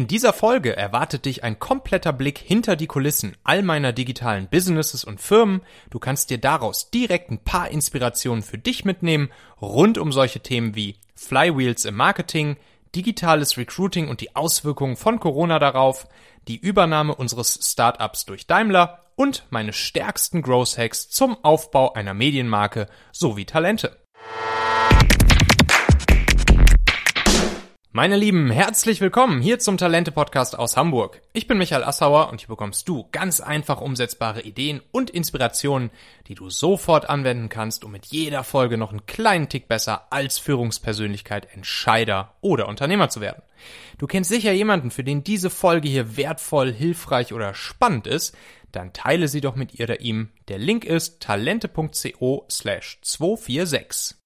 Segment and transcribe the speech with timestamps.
[0.00, 5.04] In dieser Folge erwartet dich ein kompletter Blick hinter die Kulissen all meiner digitalen Businesses
[5.04, 5.60] und Firmen.
[5.90, 9.28] Du kannst dir daraus direkt ein paar Inspirationen für dich mitnehmen,
[9.60, 12.56] rund um solche Themen wie Flywheels im Marketing,
[12.96, 16.08] digitales Recruiting und die Auswirkungen von Corona darauf,
[16.48, 22.86] die Übernahme unseres Startups durch Daimler und meine stärksten Growth Hacks zum Aufbau einer Medienmarke
[23.12, 23.98] sowie Talente.
[27.92, 31.22] Meine Lieben, herzlich willkommen hier zum Talente Podcast aus Hamburg.
[31.32, 35.90] Ich bin Michael Assauer und hier bekommst du ganz einfach umsetzbare Ideen und Inspirationen,
[36.28, 40.38] die du sofort anwenden kannst, um mit jeder Folge noch einen kleinen Tick besser als
[40.38, 43.42] Führungspersönlichkeit, Entscheider oder Unternehmer zu werden.
[43.98, 48.36] Du kennst sicher jemanden, für den diese Folge hier wertvoll, hilfreich oder spannend ist,
[48.70, 50.28] dann teile sie doch mit ihr oder ihm.
[50.46, 54.19] Der Link ist talente.co slash 246.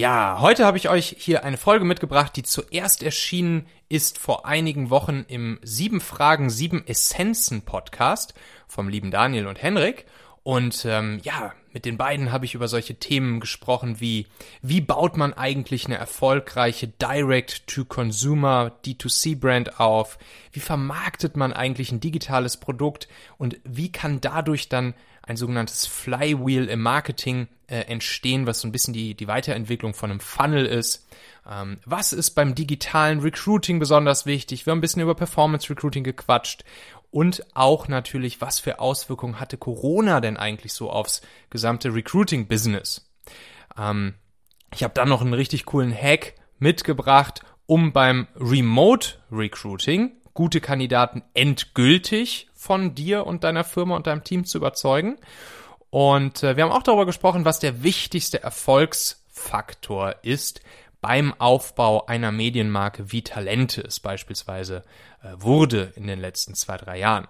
[0.00, 4.90] Ja, heute habe ich euch hier eine Folge mitgebracht, die zuerst erschienen ist vor einigen
[4.90, 8.32] Wochen im Sieben Fragen, Sieben Essenzen Podcast
[8.68, 10.06] vom lieben Daniel und Henrik.
[10.44, 14.28] Und ähm, ja, mit den beiden habe ich über solche Themen gesprochen wie,
[14.62, 20.18] wie baut man eigentlich eine erfolgreiche Direct-to-Consumer D2C-Brand auf?
[20.52, 23.08] Wie vermarktet man eigentlich ein digitales Produkt?
[23.36, 28.72] Und wie kann dadurch dann ein sogenanntes Flywheel im Marketing äh, entstehen, was so ein
[28.72, 31.06] bisschen die, die Weiterentwicklung von einem Funnel ist.
[31.48, 34.66] Ähm, was ist beim digitalen Recruiting besonders wichtig?
[34.66, 36.64] Wir haben ein bisschen über Performance Recruiting gequatscht
[37.10, 43.08] und auch natürlich, was für Auswirkungen hatte Corona denn eigentlich so aufs gesamte Recruiting-Business?
[43.78, 44.14] Ähm,
[44.74, 51.24] ich habe dann noch einen richtig coolen Hack mitgebracht, um beim Remote Recruiting gute Kandidaten
[51.34, 55.18] endgültig von dir und deiner Firma und deinem Team zu überzeugen.
[55.90, 60.60] Und äh, wir haben auch darüber gesprochen, was der wichtigste Erfolgsfaktor ist
[61.00, 64.84] beim Aufbau einer Medienmarke, wie Talente es beispielsweise
[65.22, 67.28] äh, wurde in den letzten zwei, drei Jahren.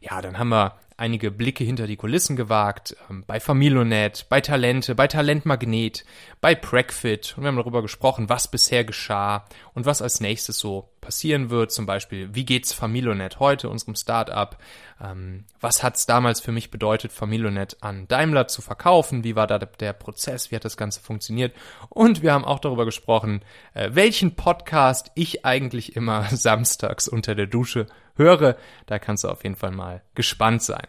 [0.00, 4.94] Ja, dann haben wir einige Blicke hinter die Kulissen gewagt, ähm, bei Familonet, bei Talente,
[4.94, 6.04] bei Talentmagnet,
[6.40, 10.90] bei Prackfit und wir haben darüber gesprochen, was bisher geschah und was als nächstes so
[11.00, 11.72] passieren wird.
[11.72, 14.56] Zum Beispiel, wie geht's Familonet heute, unserem Startup?
[15.00, 19.24] Ähm, was hat's damals für mich bedeutet, Familonet an Daimler zu verkaufen?
[19.24, 20.50] Wie war da der Prozess?
[20.50, 21.54] Wie hat das Ganze funktioniert?
[21.88, 23.42] Und wir haben auch darüber gesprochen,
[23.74, 27.86] äh, welchen Podcast ich eigentlich immer samstags unter der Dusche
[28.16, 28.56] höre.
[28.86, 30.86] Da kannst du auf jeden Fall mal gespannt sein.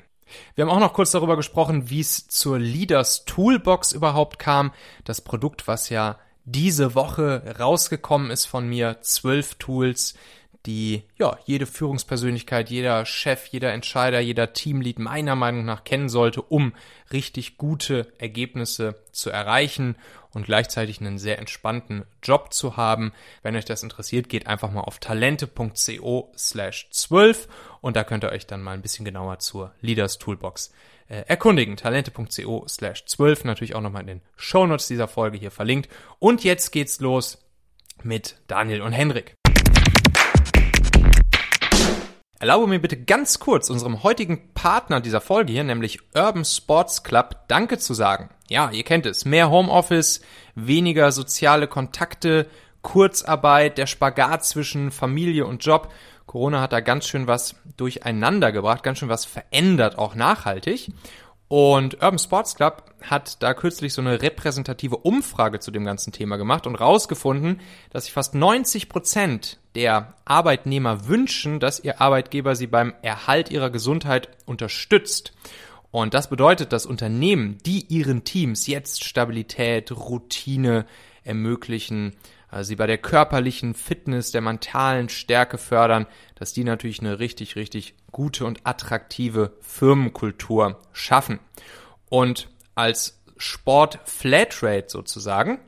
[0.56, 4.72] Wir haben auch noch kurz darüber gesprochen, wie es zur Leaders Toolbox überhaupt kam.
[5.04, 8.98] Das Produkt, was ja diese Woche rausgekommen ist von mir.
[9.02, 10.16] Zwölf Tools,
[10.66, 16.42] die ja jede Führungspersönlichkeit, jeder Chef, jeder Entscheider, jeder Teamlead meiner Meinung nach kennen sollte,
[16.42, 16.74] um
[17.14, 19.96] richtig gute Ergebnisse zu erreichen
[20.34, 23.14] und gleichzeitig einen sehr entspannten Job zu haben.
[23.42, 27.48] Wenn euch das interessiert, geht einfach mal auf talente.co slash 12
[27.82, 30.72] und da könnt ihr euch dann mal ein bisschen genauer zur Leaders Toolbox
[31.08, 31.78] äh, erkundigen.
[31.78, 35.90] Talente.co slash 12 natürlich auch nochmal in den Shownotes dieser Folge hier verlinkt.
[36.20, 37.44] Und jetzt geht's los
[38.04, 39.39] mit Daniel und Henrik.
[42.42, 47.36] Erlaube mir bitte ganz kurz unserem heutigen Partner dieser Folge hier, nämlich Urban Sports Club,
[47.50, 48.30] Danke zu sagen.
[48.48, 49.26] Ja, ihr kennt es.
[49.26, 50.22] Mehr Homeoffice,
[50.56, 52.48] weniger soziale Kontakte,
[52.82, 55.92] Kurzarbeit, der Spagat zwischen Familie und Job.
[56.28, 60.94] Corona hat da ganz schön was durcheinander gebracht, ganz schön was verändert, auch nachhaltig.
[61.50, 66.38] Und Urban Sports Club hat da kürzlich so eine repräsentative Umfrage zu dem ganzen Thema
[66.38, 72.68] gemacht und rausgefunden, dass sich fast 90 Prozent der Arbeitnehmer wünschen, dass ihr Arbeitgeber sie
[72.68, 75.34] beim Erhalt ihrer Gesundheit unterstützt.
[75.90, 80.86] Und das bedeutet, dass Unternehmen, die ihren Teams jetzt Stabilität, Routine
[81.24, 82.16] ermöglichen,
[82.62, 87.96] sie bei der körperlichen Fitness, der mentalen Stärke fördern, dass die natürlich eine richtig, richtig
[88.12, 91.40] gute und attraktive Firmenkultur schaffen.
[92.10, 95.60] Und als Sport Flatrate sozusagen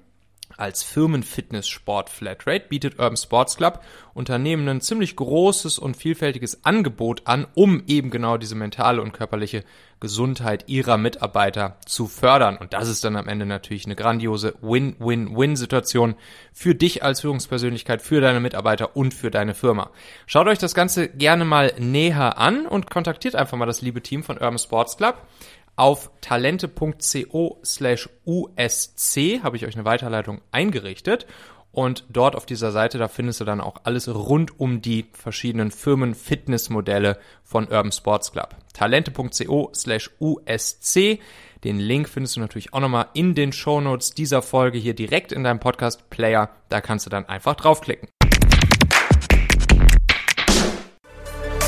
[0.61, 3.81] als Firmenfitness-Sport-Flatrate bietet Urban Sports Club
[4.13, 9.63] Unternehmen ein ziemlich großes und vielfältiges Angebot an, um eben genau diese mentale und körperliche
[9.99, 12.57] Gesundheit ihrer Mitarbeiter zu fördern.
[12.57, 16.15] Und das ist dann am Ende natürlich eine grandiose Win-Win-Win-Situation
[16.51, 19.91] für dich als Führungspersönlichkeit, für deine Mitarbeiter und für deine Firma.
[20.25, 24.23] Schaut euch das Ganze gerne mal näher an und kontaktiert einfach mal das liebe Team
[24.23, 25.15] von Urban Sports Club.
[25.81, 31.25] Auf talente.co slash usc habe ich euch eine Weiterleitung eingerichtet.
[31.71, 35.71] Und dort auf dieser Seite, da findest du dann auch alles rund um die verschiedenen
[35.71, 38.55] Firmen-Fitnessmodelle von Urban Sports Club.
[38.73, 41.19] Talente.co slash USC.
[41.63, 45.43] Den Link findest du natürlich auch nochmal in den Shownotes dieser Folge hier direkt in
[45.43, 46.51] deinem Podcast-Player.
[46.69, 48.07] Da kannst du dann einfach draufklicken.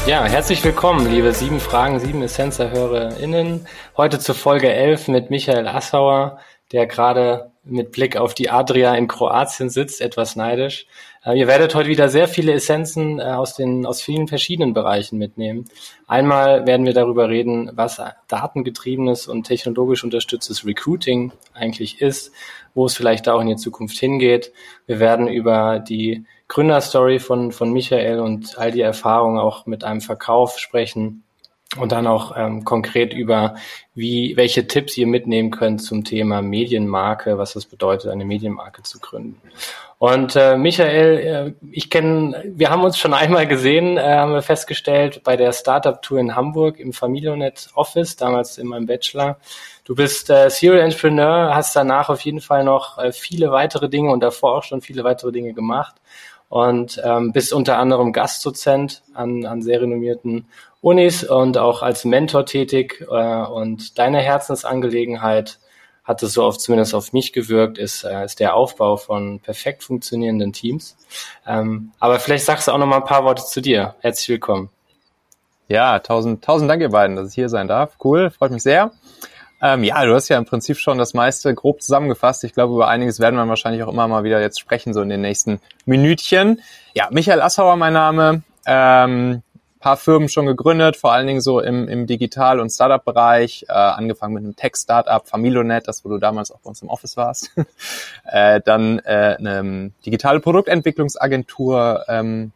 [0.05, 3.65] Ja, herzlich willkommen, liebe sieben Fragen, sieben Essenzer-HörerInnen.
[3.95, 6.39] Heute zur Folge 11 mit Michael Assauer,
[6.73, 10.85] der gerade mit Blick auf die Adria in Kroatien sitzt, etwas neidisch.
[11.25, 15.17] Äh, ihr werdet heute wieder sehr viele Essenzen äh, aus den, aus vielen verschiedenen Bereichen
[15.17, 15.65] mitnehmen.
[16.07, 22.33] Einmal werden wir darüber reden, was datengetriebenes und technologisch unterstütztes Recruiting eigentlich ist,
[22.73, 24.51] wo es vielleicht auch in die Zukunft hingeht.
[24.85, 30.01] Wir werden über die Gründerstory von, von Michael und all die Erfahrungen auch mit einem
[30.01, 31.23] Verkauf sprechen
[31.77, 33.55] und dann auch ähm, konkret über
[33.95, 38.99] wie welche Tipps ihr mitnehmen könnt zum Thema Medienmarke, was es bedeutet, eine Medienmarke zu
[38.99, 39.39] gründen.
[39.99, 44.41] Und äh, Michael, äh, ich kenne, wir haben uns schon einmal gesehen, äh, haben wir
[44.41, 49.37] festgestellt bei der Startup Tour in Hamburg im Familionet Office, damals in meinem Bachelor.
[49.85, 54.11] Du bist äh, Serial Entrepreneur, hast danach auf jeden Fall noch äh, viele weitere Dinge
[54.11, 55.95] und davor auch schon viele weitere Dinge gemacht
[56.53, 60.45] und ähm, bist unter anderem Gastdozent an, an sehr renommierten
[60.81, 63.03] Unis und auch als Mentor tätig.
[63.09, 65.57] Äh, und deine Herzensangelegenheit
[66.03, 69.83] hat es so oft zumindest auf mich gewirkt, ist, äh, ist der Aufbau von perfekt
[69.83, 70.95] funktionierenden Teams.
[71.47, 73.95] Ähm, aber vielleicht sagst du auch noch mal ein paar Worte zu dir.
[74.01, 74.69] Herzlich willkommen.
[75.69, 77.95] Ja, tausend, tausend Dank ihr beiden, dass ich hier sein darf.
[78.03, 78.91] Cool, freut mich sehr.
[79.63, 82.43] Ähm, ja, du hast ja im Prinzip schon das meiste grob zusammengefasst.
[82.43, 85.07] Ich glaube, über einiges werden wir wahrscheinlich auch immer mal wieder jetzt sprechen, so in
[85.07, 86.61] den nächsten Minütchen.
[86.93, 88.43] Ja, Michael Assauer mein Name.
[88.65, 89.41] Ähm,
[89.79, 94.33] paar Firmen schon gegründet, vor allen Dingen so im, im Digital- und Startup-Bereich, äh, angefangen
[94.33, 97.51] mit einem Tech-Startup, Familonet, das wo du damals auch bei uns im Office warst,
[98.25, 102.51] äh, dann äh, eine digitale Produktentwicklungsagentur ähm,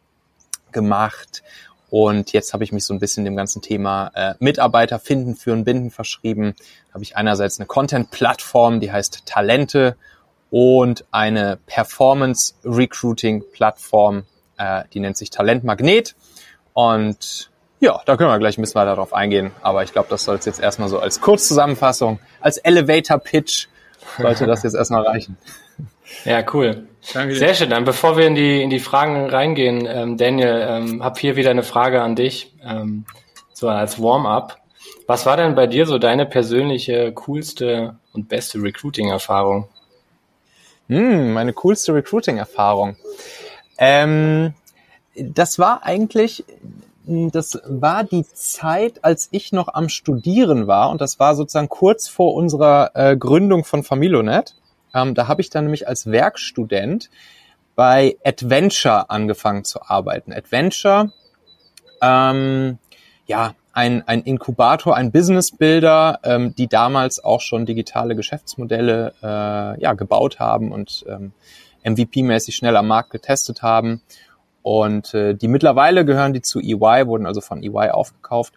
[0.72, 1.42] gemacht
[1.90, 5.64] und jetzt habe ich mich so ein bisschen dem ganzen Thema äh, Mitarbeiter finden, führen,
[5.64, 6.54] binden verschrieben.
[6.92, 9.96] Habe ich einerseits eine Content-Plattform, die heißt Talente
[10.50, 14.24] und eine Performance-Recruiting-Plattform,
[14.58, 16.14] äh, die nennt sich Talentmagnet.
[16.74, 17.50] Und
[17.80, 19.52] ja, da können wir gleich ein bisschen weiter drauf eingehen.
[19.62, 23.68] Aber ich glaube, das soll es jetzt erstmal so als Kurzzusammenfassung, als Elevator-Pitch
[24.18, 25.38] sollte das jetzt erstmal reichen.
[26.24, 26.88] Ja, cool.
[27.12, 27.38] Danke dir.
[27.38, 27.70] Sehr schön.
[27.70, 31.50] Dann bevor wir in die, in die Fragen reingehen, ähm, Daniel, ähm, habe hier wieder
[31.50, 33.04] eine Frage an dich, ähm,
[33.52, 34.58] so als Warm-up.
[35.06, 39.68] Was war denn bei dir so deine persönliche coolste und beste Recruiting-Erfahrung?
[40.88, 42.96] Hm, meine coolste Recruiting-Erfahrung.
[43.78, 44.54] Ähm,
[45.14, 46.44] das war eigentlich,
[47.06, 52.08] das war die Zeit, als ich noch am Studieren war und das war sozusagen kurz
[52.08, 54.54] vor unserer äh, Gründung von Familonet.
[54.94, 57.10] Ähm, da habe ich dann nämlich als Werkstudent
[57.74, 60.32] bei Adventure angefangen zu arbeiten.
[60.32, 61.12] Adventure,
[62.02, 62.78] ähm,
[63.26, 69.80] ja, ein, ein Inkubator, ein Business Builder, ähm, die damals auch schon digitale Geschäftsmodelle äh,
[69.80, 71.32] ja, gebaut haben und ähm,
[71.84, 74.02] MVP-mäßig schnell am Markt getestet haben.
[74.62, 78.54] Und äh, die mittlerweile gehören die zu EY, wurden also von EY aufgekauft.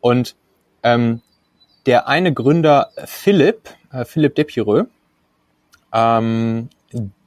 [0.00, 0.36] Und
[0.82, 1.20] ähm,
[1.84, 4.86] der eine Gründer Philipp, äh, Philipp Depureux,
[5.92, 6.68] ähm,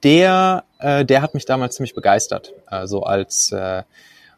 [0.03, 3.83] der, äh, der hat mich damals ziemlich begeistert, also als äh,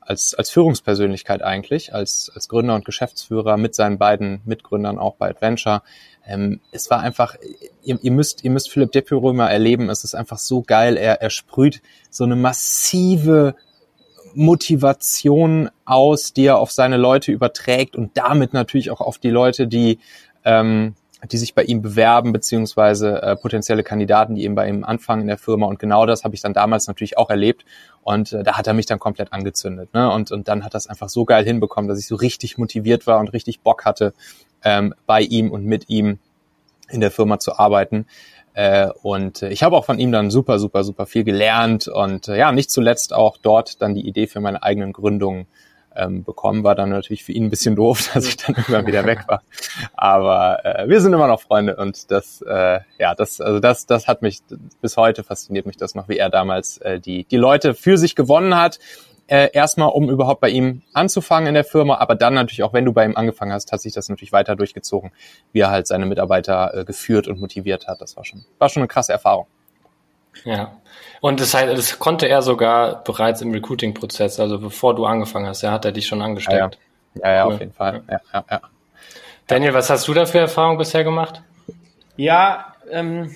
[0.07, 5.29] als, als Führungspersönlichkeit eigentlich, als, als Gründer und Geschäftsführer mit seinen beiden Mitgründern auch bei
[5.29, 5.81] Adventure.
[6.25, 7.35] Ähm, es war einfach,
[7.83, 11.22] ihr, ihr müsst, ihr müsst Philipp Depureux mal erleben, es ist einfach so geil, er,
[11.22, 13.55] er sprüht so eine massive
[14.34, 19.67] Motivation aus, die er auf seine Leute überträgt und damit natürlich auch auf die Leute,
[19.67, 20.00] die,
[20.46, 25.21] ähm, die sich bei ihm bewerben, beziehungsweise äh, potenzielle Kandidaten, die eben bei ihm anfangen
[25.21, 25.65] in der Firma.
[25.65, 27.65] Und genau das habe ich dann damals natürlich auch erlebt.
[28.03, 29.93] Und äh, da hat er mich dann komplett angezündet.
[29.93, 30.12] Ne?
[30.12, 33.19] Und, und dann hat das einfach so geil hinbekommen, dass ich so richtig motiviert war
[33.19, 34.13] und richtig Bock hatte,
[34.63, 36.19] ähm, bei ihm und mit ihm
[36.89, 38.05] in der Firma zu arbeiten.
[38.53, 42.27] Äh, und äh, ich habe auch von ihm dann super, super, super viel gelernt und
[42.27, 45.47] äh, ja, nicht zuletzt auch dort dann die Idee für meine eigenen Gründungen
[45.98, 46.63] ähm, bekommen.
[46.63, 49.42] War dann natürlich für ihn ein bisschen doof, dass ich dann irgendwann wieder weg war.
[49.96, 54.08] Aber äh, wir sind immer noch Freunde und das, äh, ja, das, also das, das
[54.08, 54.42] hat mich
[54.82, 58.16] bis heute fasziniert mich das noch, wie er damals äh, die die Leute für sich
[58.16, 58.80] gewonnen hat
[59.27, 62.86] äh, erstmal, um überhaupt bei ihm anzufangen in der Firma, aber dann natürlich auch, wenn
[62.86, 65.12] du bei ihm angefangen hast, hat sich das natürlich weiter durchgezogen,
[65.51, 68.01] wie er halt seine Mitarbeiter äh, geführt und motiviert hat.
[68.01, 69.48] Das war schon, war schon eine krasse Erfahrung.
[70.46, 70.74] Ja.
[71.22, 75.62] Und das, heißt, das konnte er sogar bereits im Recruiting-Prozess, also bevor du angefangen hast,
[75.62, 76.77] ja, hat er dich schon angesteckt.
[77.15, 77.53] Ja, ja, ja, cool.
[77.53, 78.03] auf jeden Fall.
[78.10, 78.62] Ja, ja, ja.
[79.48, 81.41] Daniel, was hast du da für Erfahrungen bisher gemacht?
[82.17, 83.36] Ja, ähm,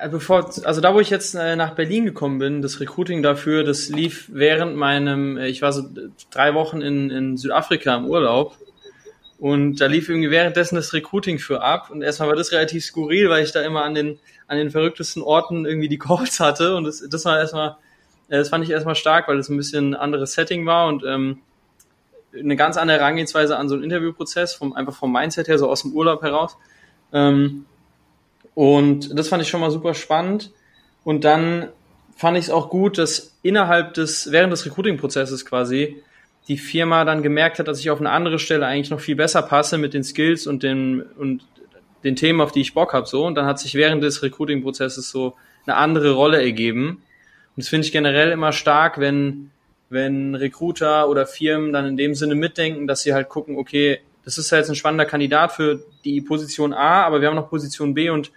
[0.00, 3.64] äh, bevor, also da, wo ich jetzt äh, nach Berlin gekommen bin, das Recruiting dafür,
[3.64, 5.84] das lief während meinem, äh, ich war so
[6.30, 8.56] drei Wochen in, in Südafrika im Urlaub
[9.42, 11.90] Und da lief irgendwie währenddessen das Recruiting für ab.
[11.90, 15.20] Und erstmal war das relativ skurril, weil ich da immer an den, an den verrücktesten
[15.20, 16.76] Orten irgendwie die Calls hatte.
[16.76, 17.70] Und das, das war erstmal,
[18.28, 21.02] äh, das fand ich erstmal stark, weil das ein bisschen ein anderes Setting war und
[21.04, 21.40] ähm,
[22.38, 25.82] eine ganz andere Herangehensweise an so einen Interviewprozess, vom, einfach vom Mindset her, so aus
[25.82, 26.56] dem Urlaub heraus.
[27.12, 27.64] Ähm,
[28.54, 30.52] und das fand ich schon mal super spannend.
[31.02, 31.70] Und dann
[32.14, 36.00] fand ich es auch gut, dass innerhalb des, während des Recruiting-Prozesses quasi,
[36.48, 39.42] die Firma dann gemerkt hat, dass ich auf eine andere Stelle eigentlich noch viel besser
[39.42, 41.42] passe mit den Skills und den, und
[42.04, 43.06] den Themen, auf die ich Bock habe.
[43.06, 43.24] So.
[43.24, 45.34] Und dann hat sich während des Recruiting-Prozesses so
[45.66, 47.02] eine andere Rolle ergeben.
[47.56, 49.50] Und das finde ich generell immer stark, wenn,
[49.88, 54.38] wenn Recruiter oder Firmen dann in dem Sinne mitdenken, dass sie halt gucken, okay, das
[54.38, 57.94] ist ja jetzt ein spannender Kandidat für die Position A, aber wir haben noch Position
[57.94, 58.32] B und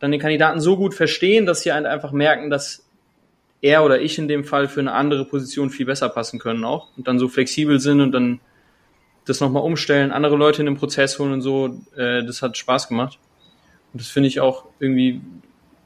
[0.00, 2.87] dann den Kandidaten so gut verstehen, dass sie halt einfach merken, dass
[3.60, 6.88] er oder ich in dem Fall für eine andere Position viel besser passen können auch
[6.96, 8.40] und dann so flexibel sind und dann
[9.24, 12.88] das nochmal umstellen, andere Leute in den Prozess holen und so, äh, das hat Spaß
[12.88, 13.18] gemacht.
[13.92, 15.20] Und das finde ich auch irgendwie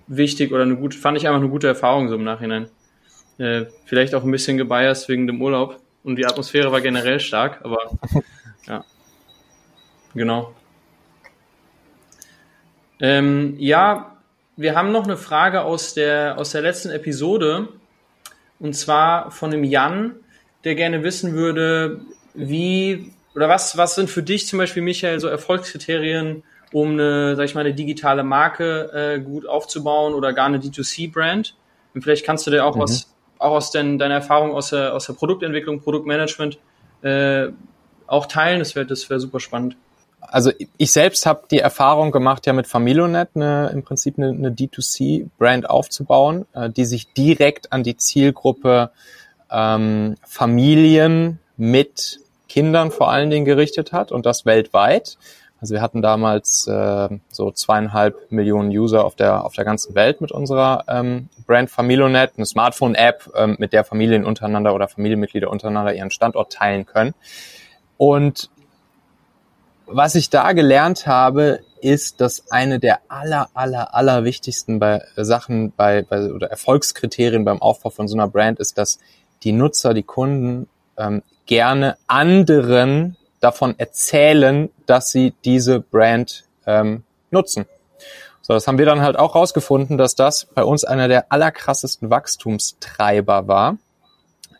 [0.07, 2.69] wichtig oder eine gute, fand ich einfach eine gute Erfahrung so im Nachhinein.
[3.39, 7.61] Äh, vielleicht auch ein bisschen gebiased wegen dem Urlaub und die Atmosphäre war generell stark,
[7.65, 7.79] aber
[8.67, 8.85] ja,
[10.15, 10.55] genau.
[13.01, 14.12] Ähm, ja,
[14.63, 17.69] wir haben noch eine Frage aus der, aus der letzten Episode.
[18.59, 20.15] Und zwar von dem Jan,
[20.65, 22.01] der gerne wissen würde,
[22.35, 27.45] wie oder was, was sind für dich zum Beispiel, Michael, so Erfolgskriterien, um eine, sag
[27.47, 31.57] ich mal, eine digitale Marke äh, gut aufzubauen oder gar eine D2C-Brand?
[31.95, 32.81] Und vielleicht kannst du dir auch mhm.
[32.81, 36.59] was, auch aus den, deiner Erfahrung aus der, aus der Produktentwicklung, Produktmanagement
[37.03, 37.49] äh,
[38.07, 38.61] auch teilen.
[38.61, 39.77] Das wäre das wäre super spannend
[40.29, 44.51] also ich selbst habe die Erfahrung gemacht, ja mit Familonet eine, im Prinzip eine, eine
[44.51, 48.91] D2C-Brand aufzubauen, äh, die sich direkt an die Zielgruppe
[49.51, 55.19] ähm, Familien mit Kindern vor allen Dingen gerichtet hat und das weltweit.
[55.61, 60.21] Also wir hatten damals äh, so zweieinhalb Millionen User auf der auf der ganzen Welt
[60.21, 65.95] mit unserer ähm, Brand Familonet, eine Smartphone-App, ähm, mit der Familien untereinander oder Familienmitglieder untereinander
[65.95, 67.15] ihren Standort teilen können.
[67.97, 68.51] Und
[69.87, 75.25] was ich da gelernt habe, ist, dass eine der aller, aller, aller wichtigsten bei, äh,
[75.25, 78.99] Sachen bei, bei oder Erfolgskriterien beim Aufbau von so einer Brand ist, dass
[79.43, 87.67] die Nutzer, die Kunden ähm, gerne anderen davon erzählen, dass sie diese Brand ähm, nutzen.
[88.41, 92.11] So, das haben wir dann halt auch rausgefunden, dass das bei uns einer der allerkrassesten
[92.11, 93.79] Wachstumstreiber war,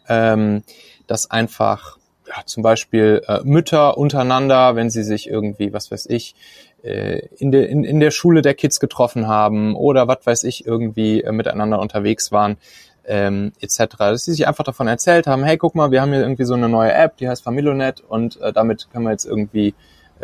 [0.09, 0.65] ähm,
[1.07, 1.99] dass einfach
[2.35, 6.35] ja, zum Beispiel äh, Mütter untereinander, wenn sie sich irgendwie, was weiß ich,
[6.83, 10.67] äh, in, der in, in der Schule der Kids getroffen haben oder was weiß ich,
[10.67, 12.57] irgendwie äh, miteinander unterwegs waren,
[13.05, 13.97] ähm, etc.
[13.99, 16.55] Dass sie sich einfach davon erzählt haben, hey, guck mal, wir haben hier irgendwie so
[16.55, 19.75] eine neue App, die heißt Familonet und äh, damit können wir jetzt irgendwie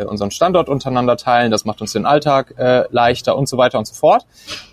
[0.07, 3.85] unseren Standort untereinander teilen, das macht uns den Alltag äh, leichter und so weiter und
[3.85, 4.25] so fort.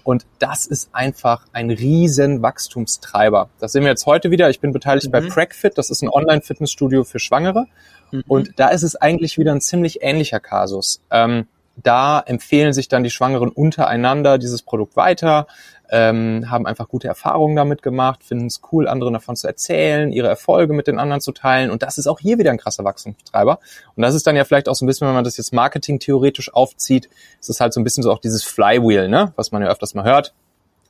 [0.04, 3.48] Und das ist einfach ein riesen Wachstumstreiber.
[3.58, 4.50] Das sehen wir jetzt heute wieder.
[4.50, 5.12] Ich bin beteiligt mhm.
[5.12, 7.66] bei PragFit, das ist ein Online-Fitnessstudio für Schwangere.
[8.10, 8.24] Mhm.
[8.28, 11.00] Und da ist es eigentlich wieder ein ziemlich ähnlicher Kasus.
[11.10, 11.46] Ähm,
[11.82, 15.46] da empfehlen sich dann die Schwangeren untereinander dieses Produkt weiter
[15.90, 20.28] ähm, haben einfach gute Erfahrungen damit gemacht, finden es cool, anderen davon zu erzählen, ihre
[20.28, 21.70] Erfolge mit den anderen zu teilen.
[21.70, 23.60] Und das ist auch hier wieder ein krasser Wachstumstreiber.
[23.94, 25.98] Und das ist dann ja vielleicht auch so ein bisschen, wenn man das jetzt Marketing
[25.98, 27.08] theoretisch aufzieht,
[27.40, 29.94] ist es halt so ein bisschen so auch dieses Flywheel, ne, was man ja öfters
[29.94, 30.34] mal hört,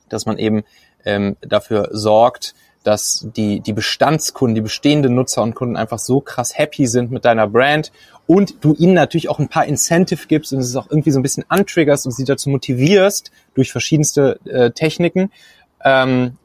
[0.09, 0.63] dass man eben
[1.05, 2.55] ähm, dafür sorgt,
[2.87, 7.25] dass die, die Bestandskunden, die bestehenden Nutzer und Kunden einfach so krass happy sind mit
[7.25, 7.91] deiner Brand
[8.27, 11.21] und du ihnen natürlich auch ein paar Incentive gibst und es auch irgendwie so ein
[11.21, 15.33] bisschen antriggerst und sie dazu motivierst durch verschiedenste äh, Techniken,
[15.83, 16.37] ähm,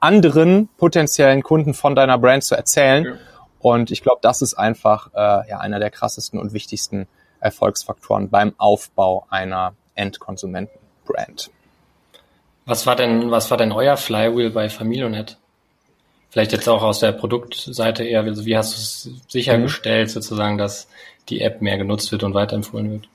[0.00, 3.04] anderen potenziellen Kunden von deiner Brand zu erzählen.
[3.04, 3.12] Ja.
[3.58, 7.06] Und ich glaube, das ist einfach äh, ja einer der krassesten und wichtigsten
[7.40, 11.50] Erfolgsfaktoren beim Aufbau einer Endkonsumenten-Brand.
[12.70, 15.36] Was war denn, was war denn euer Flywheel bei Familionet?
[16.30, 20.12] Vielleicht jetzt auch aus der Produktseite eher, also wie hast du es sichergestellt, mhm.
[20.12, 20.86] sozusagen, dass
[21.28, 23.08] die App mehr genutzt wird und weiterempfohlen wird?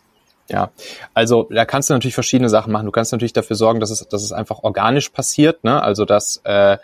[0.50, 0.72] Ja,
[1.14, 2.86] also da kannst du natürlich verschiedene Sachen machen.
[2.86, 5.82] Du kannst natürlich dafür sorgen, dass es, dass es einfach organisch passiert, ne?
[5.82, 6.78] Also dass äh,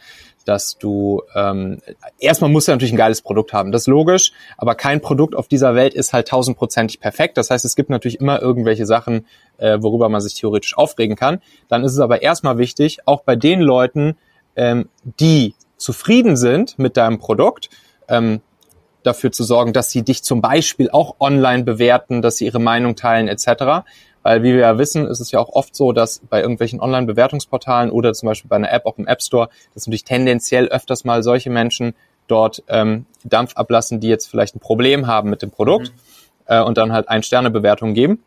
[0.45, 1.79] dass du ähm,
[2.19, 5.47] erstmal musst du natürlich ein geiles Produkt haben, das ist logisch, aber kein Produkt auf
[5.47, 7.37] dieser Welt ist halt tausendprozentig perfekt.
[7.37, 9.25] Das heißt, es gibt natürlich immer irgendwelche Sachen,
[9.57, 11.41] äh, worüber man sich theoretisch aufregen kann.
[11.67, 14.17] Dann ist es aber erstmal wichtig, auch bei den Leuten,
[14.55, 17.69] ähm, die zufrieden sind mit deinem Produkt,
[18.07, 18.41] ähm,
[19.03, 22.95] dafür zu sorgen, dass sie dich zum Beispiel auch online bewerten, dass sie ihre Meinung
[22.95, 23.83] teilen etc.
[24.23, 27.89] Weil wie wir ja wissen, ist es ja auch oft so, dass bei irgendwelchen Online-Bewertungsportalen
[27.89, 31.23] oder zum Beispiel bei einer App auch im App Store, dass natürlich tendenziell öfters mal
[31.23, 31.95] solche Menschen
[32.27, 35.91] dort ähm, Dampf ablassen, die jetzt vielleicht ein Problem haben mit dem Produkt.
[35.91, 35.95] Mhm.
[36.45, 38.23] äh, und dann halt ein Sterne Bewertung geben.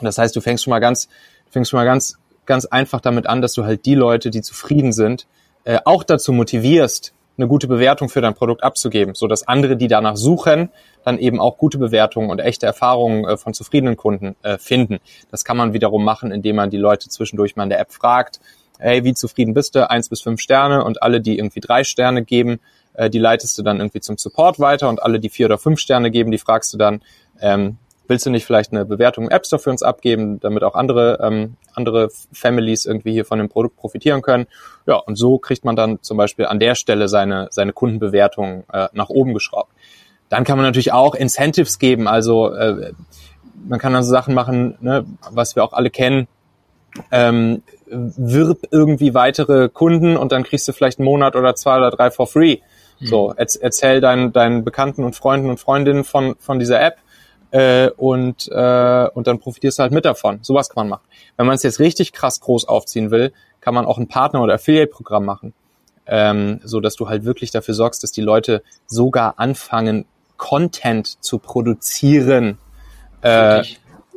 [0.00, 1.08] Das heißt, du fängst schon mal ganz,
[1.50, 4.92] fängst schon mal ganz, ganz einfach damit an, dass du halt die Leute, die zufrieden
[4.92, 5.26] sind,
[5.64, 9.88] äh, auch dazu motivierst, eine gute Bewertung für dein Produkt abzugeben, so dass andere, die
[9.88, 10.70] danach suchen,
[11.04, 14.98] dann eben auch gute Bewertungen und echte Erfahrungen äh, von zufriedenen Kunden äh, finden.
[15.30, 18.40] Das kann man wiederum machen, indem man die Leute zwischendurch mal in der App fragt,
[18.78, 19.88] hey, wie zufrieden bist du?
[19.88, 22.60] Eins bis fünf Sterne und alle, die irgendwie drei Sterne geben,
[22.94, 25.80] äh, die leitest du dann irgendwie zum Support weiter und alle, die vier oder fünf
[25.80, 27.02] Sterne geben, die fragst du dann,
[27.40, 27.78] ähm,
[28.10, 31.18] willst du nicht vielleicht eine Bewertung im App Store für uns abgeben, damit auch andere,
[31.22, 34.46] ähm, andere Families irgendwie hier von dem Produkt profitieren können.
[34.86, 38.88] Ja, und so kriegt man dann zum Beispiel an der Stelle seine, seine Kundenbewertung äh,
[38.92, 39.72] nach oben geschraubt.
[40.28, 42.92] Dann kann man natürlich auch Incentives geben, also äh,
[43.66, 46.28] man kann dann so Sachen machen, ne, was wir auch alle kennen,
[47.10, 51.90] ähm, wirb irgendwie weitere Kunden und dann kriegst du vielleicht einen Monat oder zwei oder
[51.90, 52.58] drei for free.
[53.02, 56.98] So, erzähl deinen, deinen Bekannten und Freunden und Freundinnen von, von dieser App
[57.50, 60.38] äh, und, äh, und dann profitierst du halt mit davon.
[60.42, 61.08] Sowas kann man machen.
[61.36, 64.54] Wenn man es jetzt richtig krass groß aufziehen will, kann man auch ein Partner- oder
[64.54, 65.54] Affiliate-Programm machen,
[66.06, 71.38] ähm, so dass du halt wirklich dafür sorgst, dass die Leute sogar anfangen, Content zu
[71.38, 72.58] produzieren
[73.20, 73.62] äh,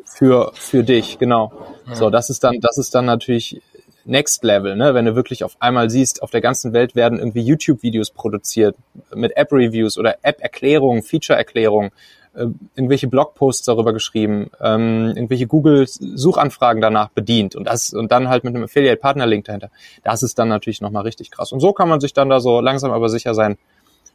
[0.06, 1.52] für, für dich, genau.
[1.88, 1.96] Ja.
[1.96, 3.62] So, das ist dann, das ist dann natürlich
[4.06, 4.94] Next Level, ne?
[4.94, 8.76] Wenn du wirklich auf einmal siehst, auf der ganzen Welt werden irgendwie YouTube-Videos produziert
[9.14, 11.92] mit App-Reviews oder App-Erklärungen, Feature-Erklärungen,
[12.36, 18.44] äh, irgendwelche Blogposts darüber geschrieben, ähm, irgendwelche Google-Suchanfragen danach bedient und das und dann halt
[18.44, 19.70] mit einem Affiliate-Partner-Link dahinter.
[20.04, 21.52] Das ist dann natürlich nochmal richtig krass.
[21.52, 23.58] Und so kann man sich dann da so langsam aber sicher sein,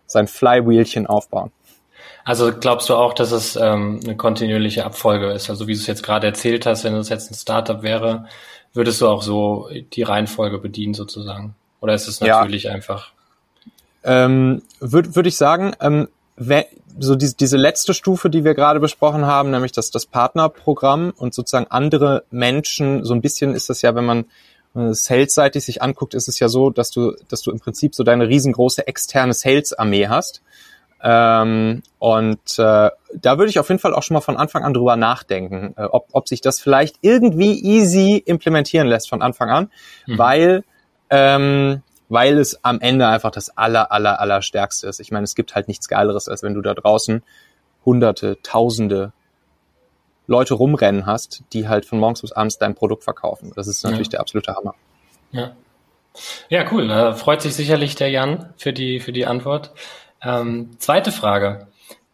[0.07, 1.53] sein Flywheelchen aufbauen.
[2.25, 5.49] Also glaubst du auch, dass es ähm, eine kontinuierliche Abfolge ist?
[5.49, 8.27] Also wie du es jetzt gerade erzählt hast, wenn es jetzt ein Startup wäre,
[8.75, 11.55] würdest du auch so die Reihenfolge bedienen sozusagen?
[11.81, 12.73] Oder ist es natürlich ja.
[12.73, 13.13] einfach?
[14.05, 16.09] Ähm, Würde würd ich sagen, ähm,
[16.99, 21.35] so die, diese letzte Stufe, die wir gerade besprochen haben, nämlich das, das Partnerprogramm und
[21.35, 24.25] sozusagen andere Menschen, so ein bisschen ist das ja, wenn man
[24.75, 28.04] äh, salesseitig sich anguckt, ist es ja so, dass du, dass du im Prinzip so
[28.04, 30.43] deine riesengroße externe Sales-Armee hast
[31.02, 34.75] ähm, und äh, da würde ich auf jeden Fall auch schon mal von Anfang an
[34.75, 39.71] drüber nachdenken, äh, ob, ob sich das vielleicht irgendwie easy implementieren lässt von Anfang an,
[40.06, 40.19] mhm.
[40.19, 40.65] weil
[41.10, 45.00] ähm, weil es am Ende einfach das aller, aller, aller stärkste ist.
[45.00, 47.23] Ich meine, es gibt halt nichts Geileres, als wenn du da draußen
[47.84, 49.12] hunderte, tausende
[50.26, 53.52] Leute rumrennen hast, die halt von morgens bis abends dein Produkt verkaufen.
[53.56, 54.12] Das ist natürlich ja.
[54.12, 54.75] der absolute Hammer.
[55.32, 55.56] Ja.
[56.49, 56.88] Ja, cool.
[56.88, 59.73] Da freut sich sicherlich der Jan für die, für die Antwort.
[60.23, 61.68] Ähm, zweite Frage.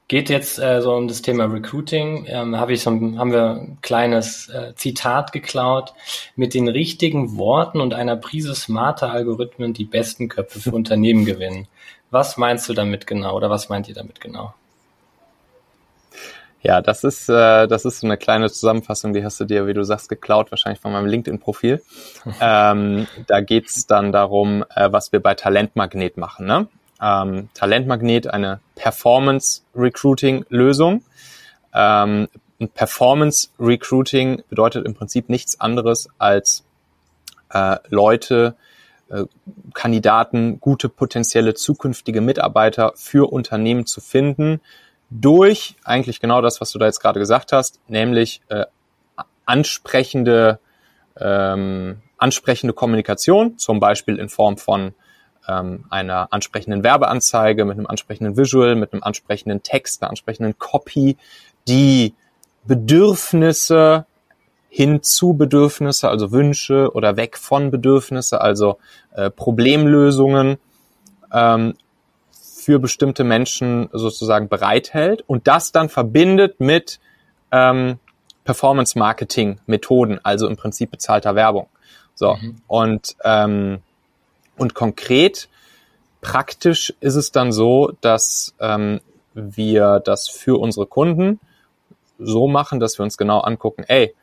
[0.06, 2.26] Geht jetzt äh, so um das Thema Recruiting.
[2.28, 5.94] Ähm, hab ich so haben wir ein kleines äh, Zitat geklaut.
[6.36, 11.68] Mit den richtigen Worten und einer Prise smarter Algorithmen die besten Köpfe für Unternehmen gewinnen.
[12.10, 14.54] Was meinst du damit genau oder was meint ihr damit genau?
[16.64, 19.74] Ja, das ist, äh, das ist so eine kleine Zusammenfassung, die hast du dir, wie
[19.74, 21.82] du sagst, geklaut, wahrscheinlich von meinem LinkedIn-Profil.
[22.40, 26.46] ähm, da geht's dann darum, äh, was wir bei Talentmagnet machen.
[26.46, 26.68] Ne?
[27.00, 31.02] Ähm, Talentmagnet eine Performance Recruiting Lösung.
[31.74, 32.28] Ähm,
[32.74, 36.64] Performance Recruiting bedeutet im Prinzip nichts anderes als
[37.50, 38.56] äh, Leute,
[39.10, 39.24] äh,
[39.74, 44.60] Kandidaten, gute potenzielle zukünftige Mitarbeiter für Unternehmen zu finden
[45.10, 48.64] durch eigentlich genau das, was du da jetzt gerade gesagt hast, nämlich äh,
[49.44, 50.58] ansprechende
[51.20, 54.94] ähm, ansprechende Kommunikation, zum Beispiel in Form von
[55.48, 61.16] ähm, einer ansprechenden Werbeanzeige, mit einem ansprechenden Visual, mit einem ansprechenden Text, einer ansprechenden Copy,
[61.68, 62.14] die
[62.64, 64.06] Bedürfnisse
[64.68, 68.78] hin zu Bedürfnisse, also Wünsche oder weg von Bedürfnisse, also
[69.12, 70.56] äh, Problemlösungen
[71.32, 71.74] ähm,
[72.32, 76.98] für bestimmte Menschen sozusagen bereithält und das dann verbindet mit
[77.52, 77.98] ähm,
[78.44, 81.68] Performance-Marketing-Methoden, also im Prinzip bezahlter Werbung.
[82.14, 82.56] So mhm.
[82.66, 83.80] und ähm,
[84.56, 85.48] und konkret,
[86.20, 89.00] praktisch ist es dann so, dass ähm,
[89.34, 91.40] wir das für unsere Kunden
[92.18, 94.14] so machen, dass wir uns genau angucken, ey,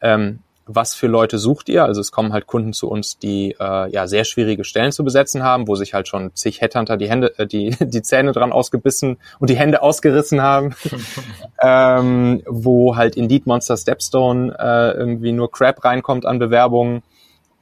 [0.00, 1.84] ähm, was für Leute sucht ihr?
[1.84, 5.44] Also es kommen halt Kunden zu uns, die äh, ja sehr schwierige Stellen zu besetzen
[5.44, 9.18] haben, wo sich halt schon zig Headhunter die Hände, äh, die die Zähne dran ausgebissen
[9.38, 10.74] und die Hände ausgerissen haben,
[11.62, 17.02] ähm, wo halt Indeed Monster Stepstone äh, irgendwie nur Crap reinkommt an Bewerbungen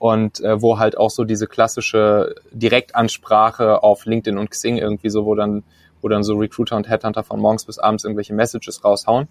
[0.05, 5.25] und äh, wo halt auch so diese klassische Direktansprache auf LinkedIn und Xing irgendwie so,
[5.25, 5.62] wo dann,
[6.03, 9.29] wo dann so Recruiter und Headhunter von morgens bis abends irgendwelche Messages raushauen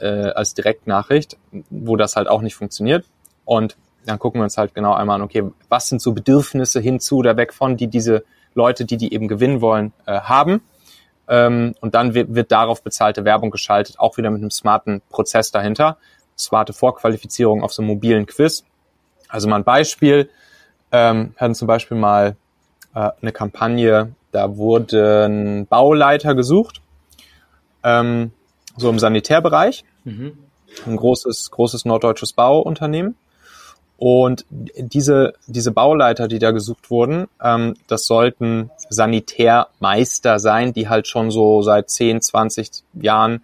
[0.00, 1.36] äh, als Direktnachricht,
[1.70, 3.04] wo das halt auch nicht funktioniert.
[3.44, 7.16] Und dann gucken wir uns halt genau einmal an, okay, was sind so Bedürfnisse hinzu
[7.16, 8.22] oder weg von, die diese
[8.54, 10.60] Leute, die die eben gewinnen wollen, äh, haben.
[11.26, 15.50] ähm, und dann wird, wird darauf bezahlte Werbung geschaltet, auch wieder mit einem smarten Prozess
[15.50, 15.96] dahinter.
[16.38, 18.62] Smarte Vorqualifizierung auf so einem mobilen Quiz.
[19.28, 20.30] Also mal ein Beispiel.
[20.92, 22.36] Ähm, wir hatten zum Beispiel mal
[22.94, 26.80] äh, eine Kampagne, da wurden Bauleiter gesucht,
[27.82, 28.32] ähm,
[28.76, 29.84] so im Sanitärbereich.
[30.04, 30.38] Mhm.
[30.86, 33.16] Ein großes, großes norddeutsches Bauunternehmen.
[33.98, 41.08] Und diese, diese Bauleiter, die da gesucht wurden, ähm, das sollten Sanitärmeister sein, die halt
[41.08, 43.42] schon so seit 10, 20 Jahren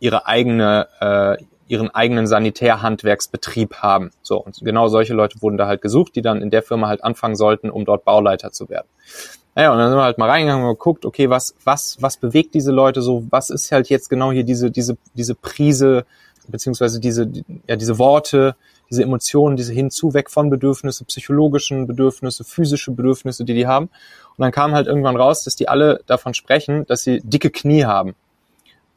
[0.00, 4.10] ihre eigene, äh, ihren eigenen Sanitärhandwerksbetrieb haben.
[4.22, 7.02] So, und genau solche Leute wurden da halt gesucht, die dann in der Firma halt
[7.02, 8.86] anfangen sollten, um dort Bauleiter zu werden.
[9.54, 12.54] Naja, und dann sind wir halt mal reingegangen und geguckt, okay, was, was, was bewegt
[12.54, 16.06] diese Leute so, was ist halt jetzt genau hier diese, diese, diese Prise,
[16.48, 17.30] beziehungsweise diese,
[17.68, 18.56] ja, diese Worte,
[18.90, 23.86] diese Emotionen, diese hinzu, weg von Bedürfnisse, psychologischen Bedürfnisse, physische Bedürfnisse, die die haben.
[23.86, 27.84] Und dann kam halt irgendwann raus, dass die alle davon sprechen, dass sie dicke Knie
[27.84, 28.14] haben.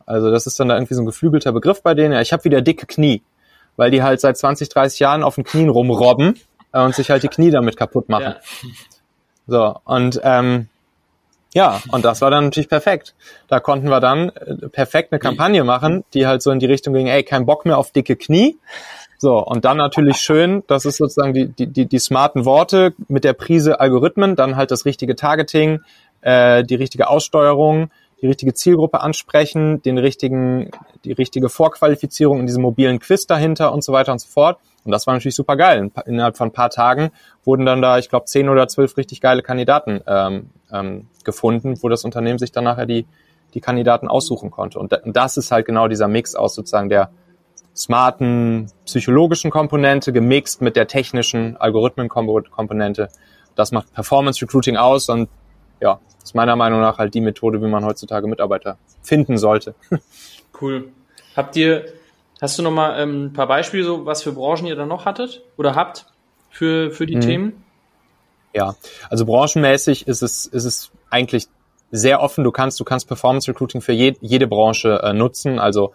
[0.07, 2.13] Also das ist dann da irgendwie so ein geflügelter Begriff bei denen.
[2.13, 3.21] Ja, ich habe wieder dicke Knie,
[3.75, 6.39] weil die halt seit 20, 30 Jahren auf den Knien rumrobben
[6.73, 8.35] äh, und sich halt die Knie damit kaputt machen.
[8.35, 8.69] Ja.
[9.45, 10.69] So, und ähm,
[11.53, 13.15] ja, und das war dann natürlich perfekt.
[13.47, 16.93] Da konnten wir dann äh, perfekt eine Kampagne machen, die halt so in die Richtung
[16.93, 18.57] ging, ey, kein Bock mehr auf dicke Knie.
[19.17, 23.23] So, und dann natürlich schön, das ist sozusagen die, die, die, die smarten Worte mit
[23.23, 25.81] der Prise Algorithmen, dann halt das richtige Targeting,
[26.21, 27.89] äh, die richtige Aussteuerung,
[28.21, 30.71] die richtige Zielgruppe ansprechen, den richtigen,
[31.05, 34.59] die richtige Vorqualifizierung in diesem mobilen Quiz dahinter und so weiter und so fort.
[34.83, 35.91] Und das war natürlich super geil.
[36.05, 37.11] Innerhalb von ein paar Tagen
[37.43, 41.89] wurden dann da, ich glaube, zehn oder zwölf richtig geile Kandidaten ähm, ähm, gefunden, wo
[41.89, 43.05] das Unternehmen sich dann nachher die,
[43.53, 44.79] die Kandidaten aussuchen konnte.
[44.79, 47.11] Und das ist halt genau dieser Mix aus sozusagen der
[47.75, 53.09] smarten psychologischen Komponente gemixt mit der technischen Algorithmenkomponente.
[53.55, 55.29] Das macht Performance Recruiting aus und
[55.79, 59.75] ja, ist meiner Meinung nach halt die Methode, wie man heutzutage Mitarbeiter finden sollte.
[60.59, 60.89] Cool.
[61.35, 61.85] Habt ihr
[62.41, 65.05] Hast du noch mal ähm, ein paar Beispiele, so was für Branchen ihr da noch
[65.05, 66.05] hattet oder habt
[66.49, 67.21] für, für die mhm.
[67.21, 67.63] Themen?
[68.53, 68.75] Ja,
[69.09, 71.47] also branchenmäßig ist es, ist es eigentlich
[71.91, 72.43] sehr offen.
[72.43, 75.57] Du kannst, du kannst Performance Recruiting für je, jede Branche äh, nutzen.
[75.57, 75.93] Also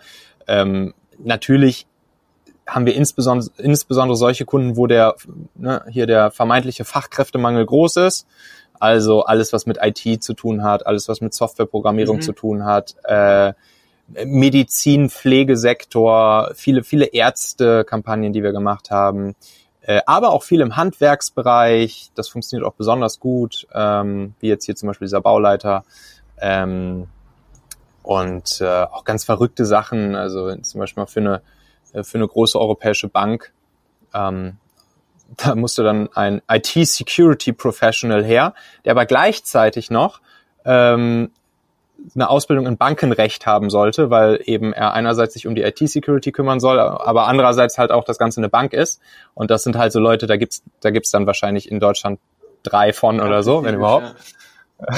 [0.48, 1.86] ähm, natürlich
[2.66, 5.14] haben wir insbesondere, insbesondere solche Kunden, wo der
[5.54, 8.26] ne, hier der vermeintliche Fachkräftemangel groß ist.
[8.82, 12.20] Also alles, was mit IT zu tun hat, alles, was mit Softwareprogrammierung mhm.
[12.22, 13.52] zu tun hat, äh,
[14.24, 19.36] Medizin, Pflegesektor, viele, viele Ärzte-Kampagnen, die wir gemacht haben,
[19.82, 22.10] äh, aber auch viel im Handwerksbereich.
[22.16, 25.84] Das funktioniert auch besonders gut, ähm, wie jetzt hier zum Beispiel dieser Bauleiter.
[26.40, 27.06] Ähm,
[28.02, 31.42] und äh, auch ganz verrückte Sachen, also zum Beispiel mal für eine,
[31.92, 33.52] äh, für eine große europäische Bank.
[34.12, 34.56] Ähm,
[35.36, 40.20] da musste dann ein IT-Security-Professional her, der aber gleichzeitig noch
[40.64, 41.30] ähm,
[42.14, 46.60] eine Ausbildung in Bankenrecht haben sollte, weil eben er einerseits sich um die IT-Security kümmern
[46.60, 49.00] soll, aber andererseits halt auch das Ganze eine Bank ist.
[49.34, 52.18] Und das sind halt so Leute, da gibt's, da gibt's dann wahrscheinlich in Deutschland
[52.62, 54.14] drei von oder so, wenn überhaupt.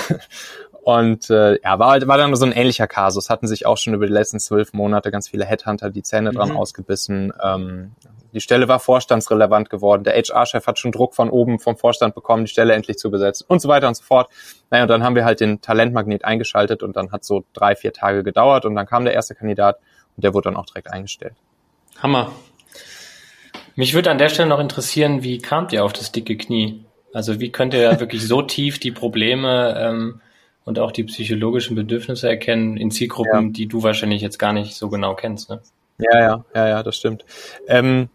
[0.84, 3.30] Und äh, ja, war, halt, war dann so ein ähnlicher Kasus.
[3.30, 6.50] Hatten sich auch schon über die letzten zwölf Monate ganz viele Headhunter die Zähne dran
[6.50, 6.58] mhm.
[6.58, 7.32] ausgebissen.
[7.42, 7.92] Ähm,
[8.34, 10.04] die Stelle war vorstandsrelevant geworden.
[10.04, 13.46] Der HR-Chef hat schon Druck von oben vom Vorstand bekommen, die Stelle endlich zu besetzen
[13.48, 14.28] und so weiter und so fort.
[14.70, 17.94] Naja, und dann haben wir halt den Talentmagnet eingeschaltet und dann hat so drei, vier
[17.94, 19.78] Tage gedauert und dann kam der erste Kandidat
[20.16, 21.34] und der wurde dann auch direkt eingestellt.
[22.02, 22.30] Hammer.
[23.74, 26.84] Mich würde an der Stelle noch interessieren, wie kamt ihr auf das dicke Knie?
[27.14, 30.20] Also wie könnt ihr wirklich so tief die Probleme ähm,
[30.64, 33.52] und auch die psychologischen Bedürfnisse erkennen in Zielgruppen, ja.
[33.52, 35.60] die du wahrscheinlich jetzt gar nicht so genau kennst, ne?
[35.98, 37.24] Ja, ja, ja, ja, das stimmt.
[37.68, 38.08] Ähm,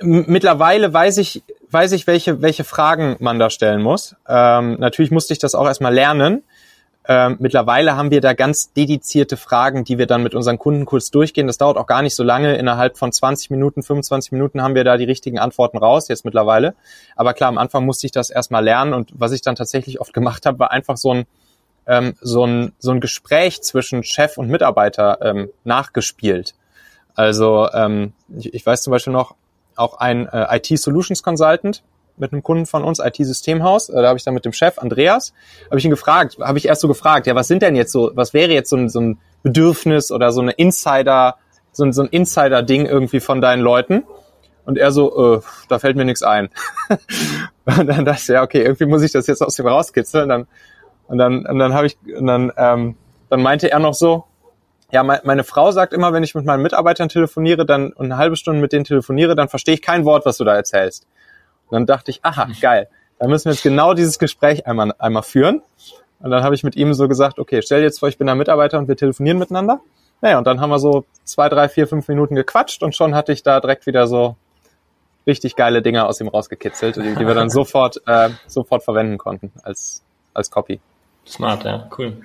[0.00, 4.16] mittlerweile weiß ich, weiß ich, welche, welche Fragen man da stellen muss.
[4.26, 6.42] Ähm, natürlich musste ich das auch erstmal lernen.
[7.06, 11.10] Ähm, mittlerweile haben wir da ganz dedizierte Fragen, die wir dann mit unseren Kunden kurz
[11.10, 11.46] durchgehen.
[11.46, 12.56] Das dauert auch gar nicht so lange.
[12.56, 16.74] Innerhalb von 20 Minuten, 25 Minuten haben wir da die richtigen Antworten raus, jetzt mittlerweile.
[17.14, 20.14] Aber klar, am Anfang musste ich das erstmal lernen und was ich dann tatsächlich oft
[20.14, 21.26] gemacht habe, war einfach so ein,
[21.86, 26.54] ähm, so ein, so ein Gespräch zwischen Chef und Mitarbeiter ähm, nachgespielt.
[27.14, 29.34] Also ähm, ich, ich weiß zum Beispiel noch,
[29.76, 31.82] auch ein äh, IT-Solutions Consultant
[32.16, 35.32] mit einem Kunden von uns, IT-Systemhaus, äh, da habe ich dann mit dem Chef Andreas,
[35.66, 38.12] habe ich ihn gefragt, habe ich erst so gefragt, ja, was sind denn jetzt so,
[38.14, 41.36] was wäre jetzt so ein, so ein Bedürfnis oder so eine Insider,
[41.72, 44.04] so ein, so ein Insider-Ding irgendwie von deinen Leuten?
[44.64, 46.48] Und er so, äh, da fällt mir nichts ein.
[47.66, 50.28] und dann dachte ich, ja, okay, irgendwie muss ich das jetzt aus dem rauskitzeln.
[50.28, 50.46] Dann,
[51.06, 52.96] und dann, und dann habe ich, und dann, ähm,
[53.30, 54.24] dann meinte er noch so,
[54.90, 58.36] ja, meine Frau sagt immer, wenn ich mit meinen Mitarbeitern telefoniere, dann und eine halbe
[58.36, 61.06] Stunde mit denen telefoniere, dann verstehe ich kein Wort, was du da erzählst.
[61.66, 62.88] Und dann dachte ich, aha, geil.
[63.18, 65.62] Dann müssen wir jetzt genau dieses Gespräch einmal, einmal führen.
[66.20, 68.26] Und dann habe ich mit ihm so gesagt, okay, stell dir jetzt vor, ich bin
[68.26, 69.80] da Mitarbeiter und wir telefonieren miteinander.
[70.20, 73.32] Naja, und dann haben wir so zwei, drei, vier, fünf Minuten gequatscht und schon hatte
[73.32, 74.36] ich da direkt wieder so
[75.26, 79.52] richtig geile Dinge aus ihm rausgekitzelt, die, die wir dann sofort, äh, sofort verwenden konnten
[79.62, 80.02] als,
[80.34, 80.80] als Copy.
[81.26, 82.22] Smart, ja, cool.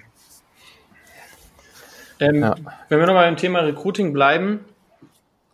[2.20, 2.56] Ähm, ja.
[2.90, 4.66] Wenn wir nochmal im Thema Recruiting bleiben,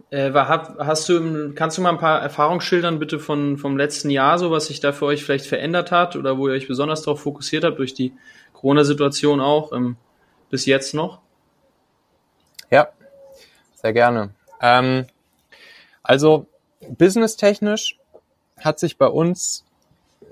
[0.10, 4.40] äh, hast du, kannst du mal ein paar Erfahrungen schildern, bitte von, vom letzten Jahr,
[4.40, 7.22] so was sich da für euch vielleicht verändert hat oder wo ihr euch besonders darauf
[7.22, 8.14] fokussiert habt, durch die
[8.54, 9.98] Corona-Situation auch, ähm,
[10.50, 11.20] bis jetzt noch?
[12.72, 12.90] Ja,
[13.74, 14.30] sehr gerne.
[14.62, 15.06] Ähm,
[16.02, 16.48] also,
[16.88, 17.98] businesstechnisch
[18.60, 19.66] hat sich bei uns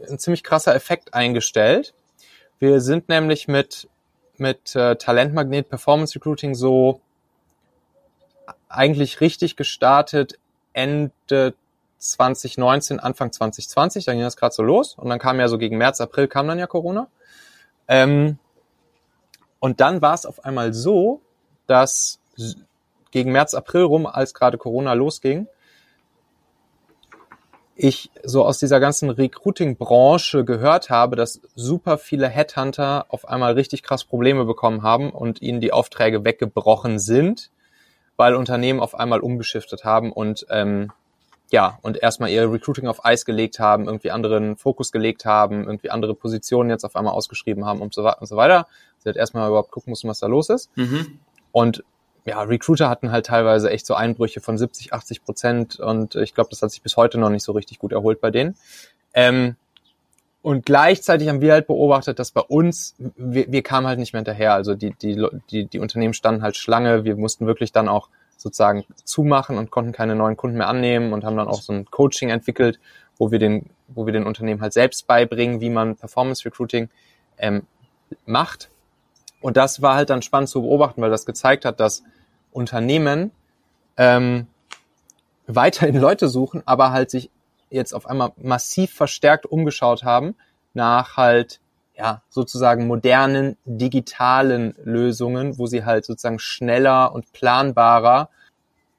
[0.09, 1.93] ein ziemlich krasser Effekt eingestellt.
[2.59, 3.89] Wir sind nämlich mit,
[4.37, 7.01] mit äh, Talentmagnet Performance Recruiting so
[8.69, 10.39] eigentlich richtig gestartet
[10.73, 11.53] Ende
[11.99, 15.77] 2019, Anfang 2020, da ging das gerade so los und dann kam ja so gegen
[15.77, 17.07] März, April kam dann ja Corona.
[17.87, 18.37] Ähm,
[19.59, 21.21] und dann war es auf einmal so,
[21.67, 22.19] dass
[23.11, 25.47] gegen März, April rum, als gerade Corona losging,
[27.75, 33.83] ich so aus dieser ganzen Recruiting-Branche gehört habe, dass super viele Headhunter auf einmal richtig
[33.83, 37.49] krass Probleme bekommen haben und ihnen die Aufträge weggebrochen sind,
[38.15, 40.91] weil Unternehmen auf einmal umgeschiftet haben und ähm,
[41.51, 45.91] ja, und erstmal ihr Recruiting auf Eis gelegt haben, irgendwie anderen Fokus gelegt haben, irgendwie
[45.91, 48.65] andere Positionen jetzt auf einmal ausgeschrieben haben und so, und so weiter.
[48.97, 50.75] Sie hat erstmal überhaupt gucken mussten, was da los ist.
[50.75, 51.19] Mhm.
[51.51, 51.83] Und
[52.25, 56.49] ja, Recruiter hatten halt teilweise echt so Einbrüche von 70, 80 Prozent und ich glaube,
[56.49, 58.55] das hat sich bis heute noch nicht so richtig gut erholt bei denen.
[59.13, 59.55] Ähm,
[60.41, 64.19] und gleichzeitig haben wir halt beobachtet, dass bei uns, wir, wir kamen halt nicht mehr
[64.19, 64.53] hinterher.
[64.53, 67.05] Also die, die, die, die Unternehmen standen halt Schlange.
[67.05, 71.23] Wir mussten wirklich dann auch sozusagen zumachen und konnten keine neuen Kunden mehr annehmen und
[71.23, 72.77] haben dann auch so ein Coaching entwickelt,
[73.17, 76.89] wo wir den, wo wir den Unternehmen halt selbst beibringen, wie man Performance Recruiting
[77.37, 77.65] ähm,
[78.25, 78.69] macht.
[79.43, 82.01] Und das war halt dann spannend zu beobachten, weil das gezeigt hat, dass
[82.53, 83.31] Unternehmen
[83.97, 84.47] ähm,
[85.47, 87.29] weiterhin Leute suchen, aber halt sich
[87.69, 90.35] jetzt auf einmal massiv verstärkt umgeschaut haben
[90.73, 91.59] nach halt
[91.97, 98.29] ja sozusagen modernen digitalen Lösungen, wo sie halt sozusagen schneller und planbarer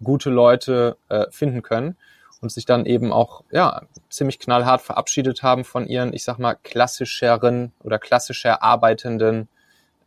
[0.02, 1.96] gute Leute äh, finden können
[2.42, 3.80] und sich dann eben auch ja
[4.11, 9.48] ziemlich knallhart verabschiedet haben von ihren, ich sag mal klassischeren oder klassischer arbeitenden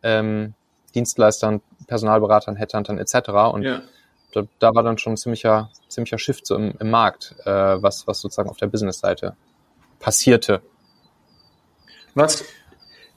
[0.04, 0.54] ähm,
[0.96, 3.30] Dienstleistern, Personalberatern, Headhuntern etc.
[3.54, 3.82] Und ja.
[4.34, 8.08] da, da, war dann schon ein ziemlicher, ziemlicher Shift so im, im Markt, äh, was,
[8.08, 9.36] was sozusagen auf der Business-Seite
[10.00, 10.62] passierte.
[12.14, 12.44] Was,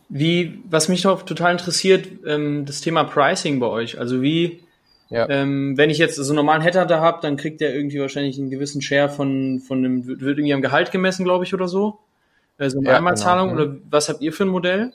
[0.08, 3.98] wie, was mich noch total interessiert, ähm, das Thema Pricing bei euch.
[3.98, 4.62] Also wie,
[5.08, 5.28] ja.
[5.28, 8.50] ähm, wenn ich jetzt so einen normalen Headhunter habe, dann kriegt der irgendwie wahrscheinlich einen
[8.50, 12.00] gewissen Share von, von dem, wird irgendwie am Gehalt gemessen, glaube ich, oder so.
[12.58, 13.62] Also eine ja, Einmalzahlung genau.
[13.62, 14.92] oder was habt ihr für ein Modell?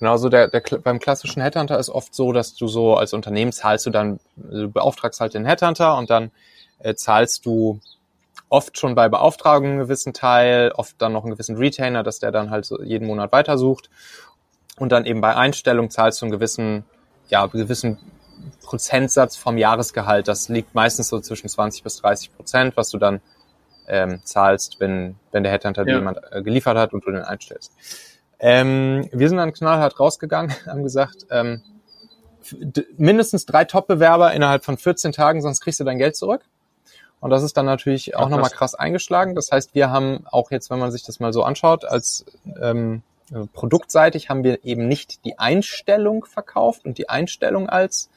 [0.00, 3.52] Genau, so der, der beim klassischen Headhunter ist oft so, dass du so als Unternehmen
[3.52, 6.30] zahlst du dann, du beauftragst halt den Headhunter und dann
[6.78, 7.80] äh, zahlst du
[8.48, 12.32] oft schon bei Beauftragung einen gewissen Teil, oft dann noch einen gewissen Retainer, dass der
[12.32, 13.90] dann halt so jeden Monat weitersucht.
[14.78, 16.84] Und dann eben bei Einstellung zahlst du einen gewissen,
[17.28, 17.98] ja, einen gewissen
[18.62, 20.28] Prozentsatz vom Jahresgehalt.
[20.28, 23.20] Das liegt meistens so zwischen 20 bis 30 Prozent, was du dann
[23.86, 25.96] ähm, zahlst, wenn, wenn der Headhunter ja.
[25.96, 27.72] jemand äh, geliefert hat und du den einstellst.
[28.40, 31.62] Ähm, wir sind dann knallhart rausgegangen, haben gesagt, ähm,
[32.96, 36.42] mindestens drei Top-Bewerber innerhalb von 14 Tagen, sonst kriegst du dein Geld zurück.
[37.20, 39.34] Und das ist dann natürlich auch nochmal krass eingeschlagen.
[39.34, 42.24] Das heißt, wir haben auch jetzt, wenn man sich das mal so anschaut, als
[42.60, 43.02] ähm,
[43.52, 48.08] produktseitig haben wir eben nicht die Einstellung verkauft und die Einstellung als,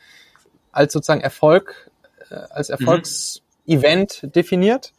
[0.72, 1.92] als sozusagen Erfolg,
[2.30, 2.76] äh, als mhm.
[2.76, 4.32] Erfolgsevent mhm.
[4.32, 4.94] definiert,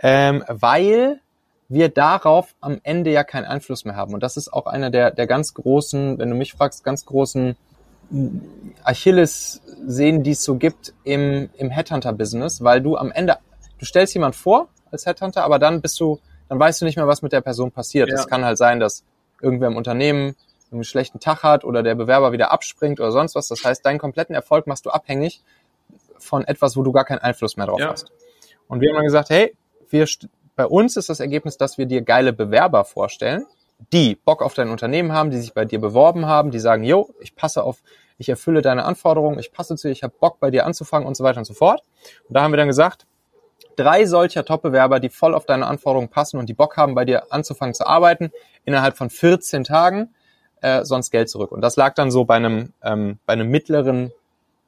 [0.00, 1.20] ähm, weil
[1.68, 4.14] wir darauf am Ende ja keinen Einfluss mehr haben.
[4.14, 7.56] Und das ist auch einer der, der ganz großen, wenn du mich fragst, ganz großen
[8.82, 13.38] Achilles sehen, die es so gibt im, im Headhunter-Business, weil du am Ende,
[13.78, 17.08] du stellst jemand vor als Headhunter, aber dann bist du, dann weißt du nicht mehr,
[17.08, 18.10] was mit der Person passiert.
[18.10, 18.26] Es ja.
[18.26, 19.04] kann halt sein, dass
[19.40, 20.36] irgendwer im Unternehmen
[20.70, 23.48] einen schlechten Tag hat oder der Bewerber wieder abspringt oder sonst was.
[23.48, 25.42] Das heißt, deinen kompletten Erfolg machst du abhängig
[26.18, 27.90] von etwas, wo du gar keinen Einfluss mehr drauf ja.
[27.90, 28.10] hast.
[28.68, 29.56] Und wir haben dann gesagt, hey,
[29.90, 30.06] wir
[30.56, 33.46] bei uns ist das Ergebnis, dass wir dir geile Bewerber vorstellen,
[33.92, 37.10] die Bock auf dein Unternehmen haben, die sich bei dir beworben haben, die sagen, yo,
[37.20, 37.82] ich passe auf,
[38.18, 41.16] ich erfülle deine Anforderungen, ich passe zu dir, ich habe Bock bei dir anzufangen und
[41.16, 41.82] so weiter und so fort.
[42.28, 43.06] Und da haben wir dann gesagt,
[43.76, 47.32] drei solcher Top-Bewerber, die voll auf deine Anforderungen passen und die Bock haben, bei dir
[47.32, 48.30] anzufangen zu arbeiten,
[48.64, 50.14] innerhalb von 14 Tagen,
[50.60, 51.52] äh, sonst Geld zurück.
[51.52, 54.12] Und das lag dann so bei einem, ähm, bei einem mittleren,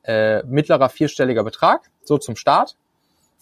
[0.03, 2.77] äh, mittlerer vierstelliger Betrag, so zum Start.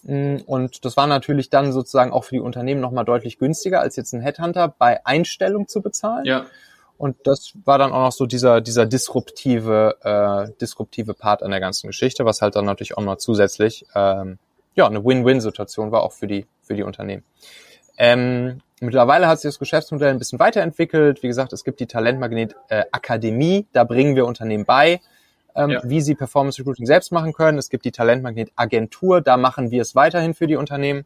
[0.05, 3.95] Mm, und das war natürlich dann sozusagen auch für die Unternehmen nochmal deutlich günstiger, als
[3.95, 6.25] jetzt ein Headhunter bei Einstellung zu bezahlen.
[6.25, 6.45] Ja.
[6.97, 11.59] Und das war dann auch noch so dieser, dieser disruptive, äh, disruptive Part an der
[11.59, 14.39] ganzen Geschichte, was halt dann natürlich auch noch zusätzlich ähm,
[14.75, 17.23] ja, eine Win-Win-Situation war auch für die, für die Unternehmen.
[17.97, 21.23] Ähm, mittlerweile hat sich das Geschäftsmodell ein bisschen weiterentwickelt.
[21.23, 25.01] Wie gesagt, es gibt die Talentmagnet äh, Akademie, da bringen wir Unternehmen bei,
[25.55, 25.81] ähm, ja.
[25.83, 27.57] wie sie Performance Recruiting selbst machen können.
[27.57, 31.05] Es gibt die Talentmagnet Agentur, da machen wir es weiterhin für die Unternehmen.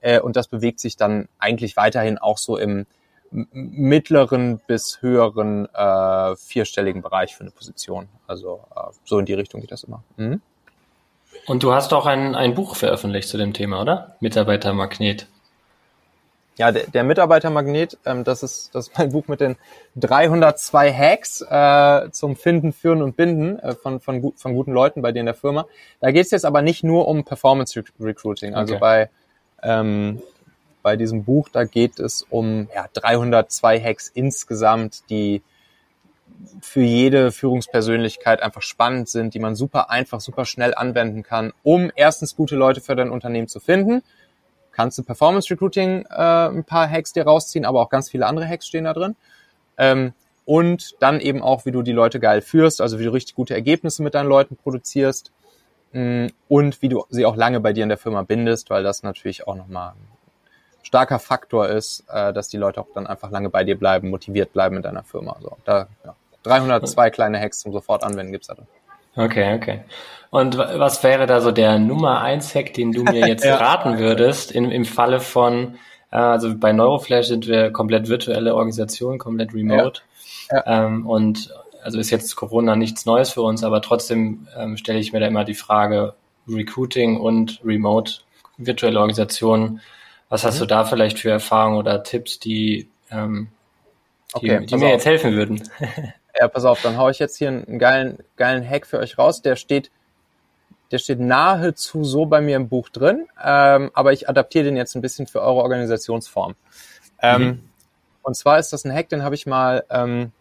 [0.00, 2.86] Äh, und das bewegt sich dann eigentlich weiterhin auch so im
[3.30, 8.08] mittleren bis höheren äh, vierstelligen Bereich für eine Position.
[8.26, 10.02] Also äh, so in die Richtung geht das immer.
[10.16, 10.40] Mhm.
[11.46, 14.16] Und du hast auch ein, ein Buch veröffentlicht zu dem Thema, oder?
[14.20, 15.26] Mitarbeitermagnet.
[16.56, 19.56] Ja, der, der Mitarbeitermagnet, ähm, das, ist, das ist mein Buch mit den
[19.96, 25.12] 302 Hacks äh, zum Finden, Führen und Binden äh, von, von, von guten Leuten bei
[25.12, 25.66] dir in der Firma.
[26.00, 28.54] Da geht es jetzt aber nicht nur um Performance Recruiting.
[28.54, 28.80] Also okay.
[28.80, 29.10] bei,
[29.62, 30.20] ähm,
[30.82, 35.42] bei diesem Buch, da geht es um ja, 302 Hacks insgesamt, die
[36.60, 41.90] für jede Führungspersönlichkeit einfach spannend sind, die man super einfach, super schnell anwenden kann, um
[41.94, 44.02] erstens gute Leute für dein Unternehmen zu finden.
[44.72, 48.46] Kannst du Performance Recruiting äh, ein paar Hacks dir rausziehen, aber auch ganz viele andere
[48.48, 49.16] Hacks stehen da drin.
[49.76, 50.12] Ähm,
[50.44, 53.54] und dann eben auch, wie du die Leute geil führst, also wie du richtig gute
[53.54, 55.32] Ergebnisse mit deinen Leuten produzierst
[55.92, 58.82] mh, mm, und wie du sie auch lange bei dir in der Firma bindest, weil
[58.82, 60.08] das natürlich auch nochmal ein
[60.82, 64.52] starker Faktor ist, äh, dass die Leute auch dann einfach lange bei dir bleiben, motiviert
[64.52, 65.36] bleiben in deiner Firma.
[65.40, 68.56] So, da ja, 302 kleine Hacks zum sofort anwenden gibt's da.
[69.16, 69.80] Okay, okay.
[70.30, 73.56] Und was wäre da so der Nummer eins Hack, den du mir jetzt ja.
[73.56, 75.74] raten würdest, im, im Falle von,
[76.12, 80.02] äh, also bei Neuroflash sind wir komplett virtuelle Organisation, komplett remote.
[80.50, 80.56] Ja.
[80.66, 80.86] Ja.
[80.86, 85.12] Ähm, und also ist jetzt Corona nichts Neues für uns, aber trotzdem ähm, stelle ich
[85.12, 86.14] mir da immer die Frage,
[86.48, 88.20] Recruiting und Remote,
[88.56, 89.80] virtuelle Organisation,
[90.28, 90.60] was hast mhm.
[90.60, 93.48] du da vielleicht für Erfahrungen oder Tipps, die, ähm,
[94.40, 94.92] die, okay, die mir auf.
[94.92, 95.62] jetzt helfen würden?
[96.38, 99.42] Ja, pass auf, dann hau ich jetzt hier einen geilen, geilen Hack für euch raus.
[99.42, 99.90] Der steht,
[100.90, 104.94] der steht nahezu so bei mir im Buch drin, ähm, aber ich adaptiere den jetzt
[104.94, 106.54] ein bisschen für eure Organisationsform.
[107.22, 107.68] Ähm, mhm.
[108.22, 110.32] Und zwar ist das ein Hack, den habe ich mal ähm,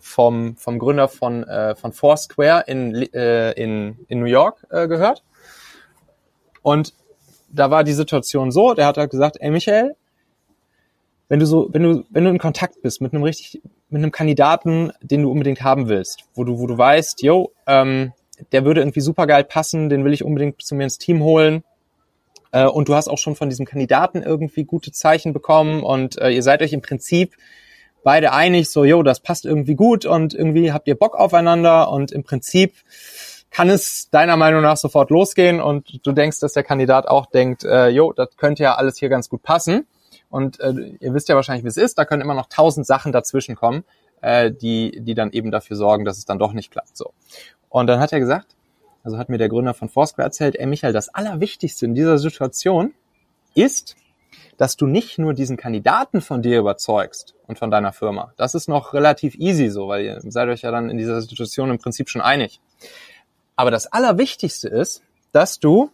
[0.00, 5.22] vom, vom Gründer von, äh, von Foursquare in, äh, in, in New York äh, gehört.
[6.62, 6.94] Und
[7.48, 9.96] da war die Situation so, der hat halt gesagt, ey Michael,
[11.28, 14.12] wenn du so, wenn du, wenn du in Kontakt bist mit einem richtig, mit einem
[14.12, 18.12] Kandidaten, den du unbedingt haben willst, wo du, wo du weißt, yo, ähm,
[18.52, 21.64] der würde irgendwie super geil passen, den will ich unbedingt zu mir ins Team holen.
[22.52, 26.30] Äh, und du hast auch schon von diesem Kandidaten irgendwie gute Zeichen bekommen und äh,
[26.30, 27.34] ihr seid euch im Prinzip
[28.02, 32.12] beide einig, so, yo, das passt irgendwie gut und irgendwie habt ihr Bock aufeinander und
[32.12, 32.74] im Prinzip
[33.50, 37.64] kann es deiner Meinung nach sofort losgehen und du denkst, dass der Kandidat auch denkt,
[37.64, 39.86] äh, jo, das könnte ja alles hier ganz gut passen.
[40.34, 43.12] Und äh, ihr wisst ja wahrscheinlich, wie es ist, da können immer noch tausend Sachen
[43.12, 43.84] dazwischen kommen,
[44.20, 46.96] äh, die, die dann eben dafür sorgen, dass es dann doch nicht klappt.
[46.96, 47.12] So.
[47.68, 48.56] Und dann hat er gesagt,
[49.04, 52.94] also hat mir der Gründer von Foursquare erzählt, ey Michael, das Allerwichtigste in dieser Situation
[53.54, 53.94] ist,
[54.56, 58.32] dass du nicht nur diesen Kandidaten von dir überzeugst und von deiner Firma.
[58.36, 61.70] Das ist noch relativ easy so, weil ihr seid euch ja dann in dieser Situation
[61.70, 62.60] im Prinzip schon einig.
[63.54, 65.92] Aber das Allerwichtigste ist, dass du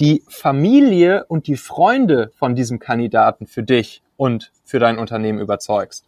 [0.00, 6.04] die Familie und die Freunde von diesem Kandidaten für dich und für dein Unternehmen überzeugst.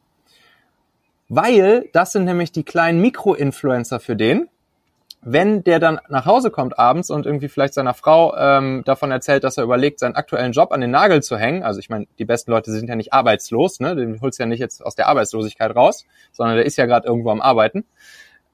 [1.29, 4.49] Weil das sind nämlich die kleinen Mikro-Influencer für den.
[5.23, 9.45] Wenn der dann nach Hause kommt abends und irgendwie vielleicht seiner Frau ähm, davon erzählt,
[9.45, 12.25] dass er überlegt, seinen aktuellen Job an den Nagel zu hängen, also ich meine, die
[12.25, 13.95] besten Leute sind ja nicht arbeitslos, ne?
[13.95, 17.07] den holst du ja nicht jetzt aus der Arbeitslosigkeit raus, sondern der ist ja gerade
[17.07, 17.85] irgendwo am Arbeiten,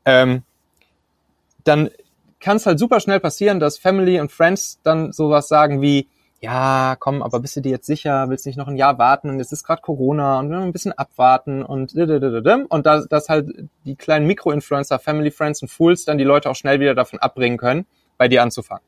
[0.04, 0.42] ähm,
[1.62, 1.90] dann
[2.40, 6.08] kann es halt super schnell passieren, dass Family und Friends dann sowas sagen wie,
[6.40, 9.30] ja, komm, aber bist du dir jetzt sicher, willst nicht noch ein Jahr warten?
[9.30, 13.48] Und es ist gerade Corona und wir ein bisschen abwarten und und dass, dass halt
[13.84, 17.56] die kleinen Mikroinfluencer, Family, Friends und Fools dann die Leute auch schnell wieder davon abbringen
[17.56, 17.86] können,
[18.18, 18.84] bei dir anzufangen.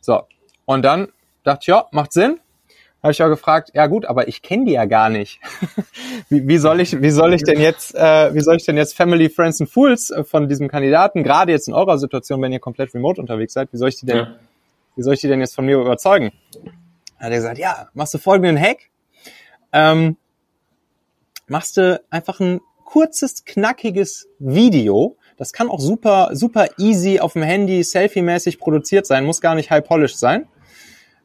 [0.00, 0.24] So,
[0.64, 1.08] und dann
[1.44, 2.40] dachte ich, ja, macht Sinn,
[3.04, 5.38] habe ich auch gefragt, ja gut, aber ich kenne die ja gar nicht.
[6.30, 8.96] wie, wie, soll ich, wie soll ich denn jetzt, äh, wie soll ich denn jetzt
[8.96, 12.60] Family, Friends and Fools äh, von diesem Kandidaten, gerade jetzt in eurer Situation, wenn ihr
[12.60, 14.36] komplett remote unterwegs seid, wie soll ich die denn, ja.
[14.96, 16.32] wie soll ich die denn jetzt von mir überzeugen?
[17.18, 18.78] Hat er gesagt, ja, machst du folgenden Hack,
[19.74, 20.16] ähm,
[21.46, 27.42] machst du einfach ein kurzes, knackiges Video, das kann auch super, super easy auf dem
[27.42, 30.48] Handy, selfie-mäßig produziert sein, muss gar nicht high polished sein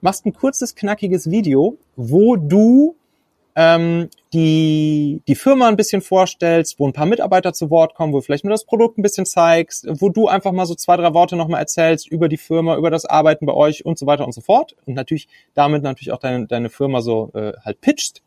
[0.02, 2.96] machst ein kurzes, knackiges Video, wo du
[3.56, 8.20] ähm, die, die Firma ein bisschen vorstellst, wo ein paar Mitarbeiter zu Wort kommen, wo
[8.20, 11.14] du vielleicht nur das Produkt ein bisschen zeigst, wo du einfach mal so zwei, drei
[11.14, 14.34] Worte nochmal erzählst über die Firma, über das Arbeiten bei euch und so weiter und
[14.34, 14.76] so fort.
[14.86, 18.22] Und natürlich damit natürlich auch deine, deine Firma so äh, halt pitcht.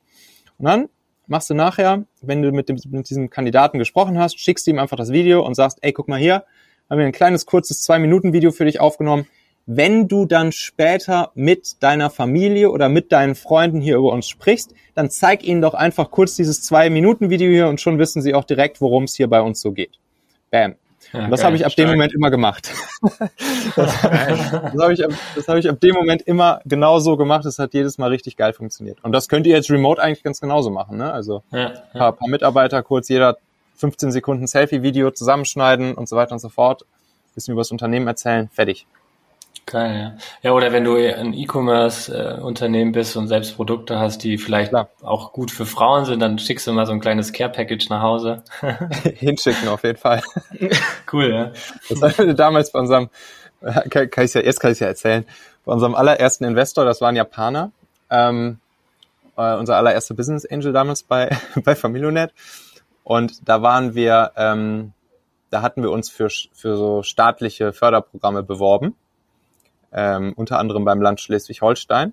[0.58, 0.88] Und dann
[1.26, 4.78] machst du nachher, wenn du mit, dem, mit diesem Kandidaten gesprochen hast, schickst du ihm
[4.78, 6.44] einfach das Video und sagst, ey, guck mal hier,
[6.90, 9.26] haben wir ein kleines, kurzes Zwei-Minuten-Video für dich aufgenommen.
[9.66, 14.74] Wenn du dann später mit deiner Familie oder mit deinen Freunden hier über uns sprichst,
[14.94, 18.80] dann zeig ihnen doch einfach kurz dieses Zwei-Minuten-Video hier und schon wissen sie auch direkt,
[18.80, 19.98] worum es hier bei uns so geht.
[20.50, 20.74] Bam.
[21.12, 21.88] Ja, das habe ich ab stark.
[21.88, 22.72] dem Moment immer gemacht.
[23.76, 27.44] das das habe ich, ab, das hab ich ab dem Moment immer genau so gemacht.
[27.44, 28.98] Das hat jedes Mal richtig geil funktioniert.
[29.02, 30.96] Und das könnt ihr jetzt remote eigentlich ganz genauso machen.
[30.96, 31.12] Ne?
[31.12, 31.72] Also ja, ja.
[31.92, 33.36] Paar, paar Mitarbeiter, kurz jeder
[33.76, 36.86] 15 Sekunden Selfie-Video zusammenschneiden und so weiter und so fort.
[37.34, 38.86] Bisschen über das Unternehmen erzählen, fertig.
[39.72, 40.16] Geil, ja.
[40.42, 44.90] Ja, oder wenn du ein E-Commerce-Unternehmen bist und selbst Produkte hast, die vielleicht Klar.
[45.00, 48.42] auch gut für Frauen sind, dann schickst du mal so ein kleines Care-Package nach Hause.
[49.14, 50.22] Hinschicken auf jeden Fall.
[51.12, 51.52] cool, ja.
[51.88, 53.08] Das haben wir damals bei unserem,
[53.88, 55.24] kann, kann ich ja, erst kann ich ja erzählen,
[55.64, 57.70] bei unserem allerersten Investor, das war ein Japaner,
[58.10, 58.58] ähm,
[59.38, 62.34] äh, unser allererster Business Angel damals bei, bei Familionet.
[63.04, 64.92] Und da waren wir, ähm,
[65.48, 68.96] da hatten wir uns für, für so staatliche Förderprogramme beworben
[69.92, 72.12] ähm, unter anderem beim Land Schleswig-Holstein.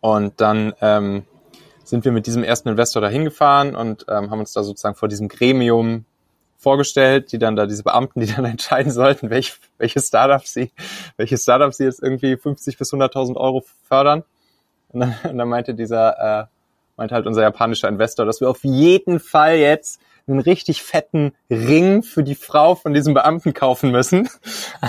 [0.00, 1.24] Und dann ähm,
[1.84, 5.08] sind wir mit diesem ersten Investor da hingefahren und ähm, haben uns da sozusagen vor
[5.08, 6.04] diesem Gremium
[6.58, 10.72] vorgestellt, die dann da diese Beamten, die dann entscheiden sollten, welche, welche Startups sie,
[11.16, 14.24] welche Startups sie jetzt irgendwie 50 bis 100.000 Euro fördern.
[14.88, 16.46] Und dann, und dann meinte dieser, äh,
[16.96, 22.02] meinte halt unser japanischer Investor, dass wir auf jeden Fall jetzt einen richtig fetten Ring
[22.02, 24.28] für die Frau von diesem Beamten kaufen müssen,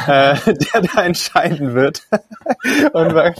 [0.07, 2.03] äh, der da entscheiden wird.
[2.93, 3.33] und war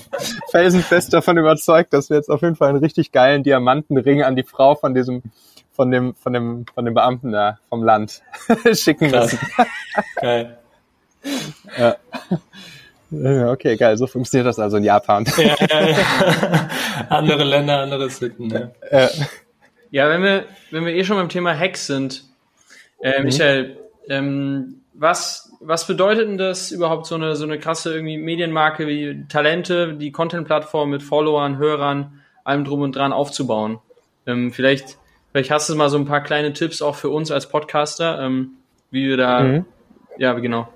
[0.52, 4.44] felsenfest davon überzeugt, dass wir jetzt auf jeden Fall einen richtig geilen Diamantenring an die
[4.44, 5.24] Frau von diesem
[5.72, 8.22] von dem von dem von dem Beamten da vom Land
[8.74, 9.40] schicken müssen.
[10.16, 10.58] Geil.
[11.78, 11.96] ja.
[13.10, 13.96] Okay, geil.
[13.98, 15.26] So funktioniert das also in Japan.
[15.38, 16.70] ja, ja, ja.
[17.10, 18.50] Andere Länder, andere Sitten.
[18.92, 19.10] Ja.
[19.92, 20.10] Ja.
[20.10, 22.24] Wenn wir, wenn wir eh schon beim Thema Hacks sind,
[23.02, 23.26] äh, mhm.
[23.26, 23.78] Michael,
[24.10, 29.26] ähm, was, was bedeutet denn das überhaupt so eine, so eine krasse irgendwie Medienmarke wie
[29.30, 33.80] Talente, die Content-Plattform mit Followern, Hörern, allem drum und dran aufzubauen?
[34.26, 34.98] Ähm, vielleicht,
[35.32, 38.54] vielleicht hast du mal so ein paar kleine Tipps auch für uns als Podcaster, ähm,
[38.90, 39.66] wie wir da, mhm.
[40.18, 40.68] ja, genau.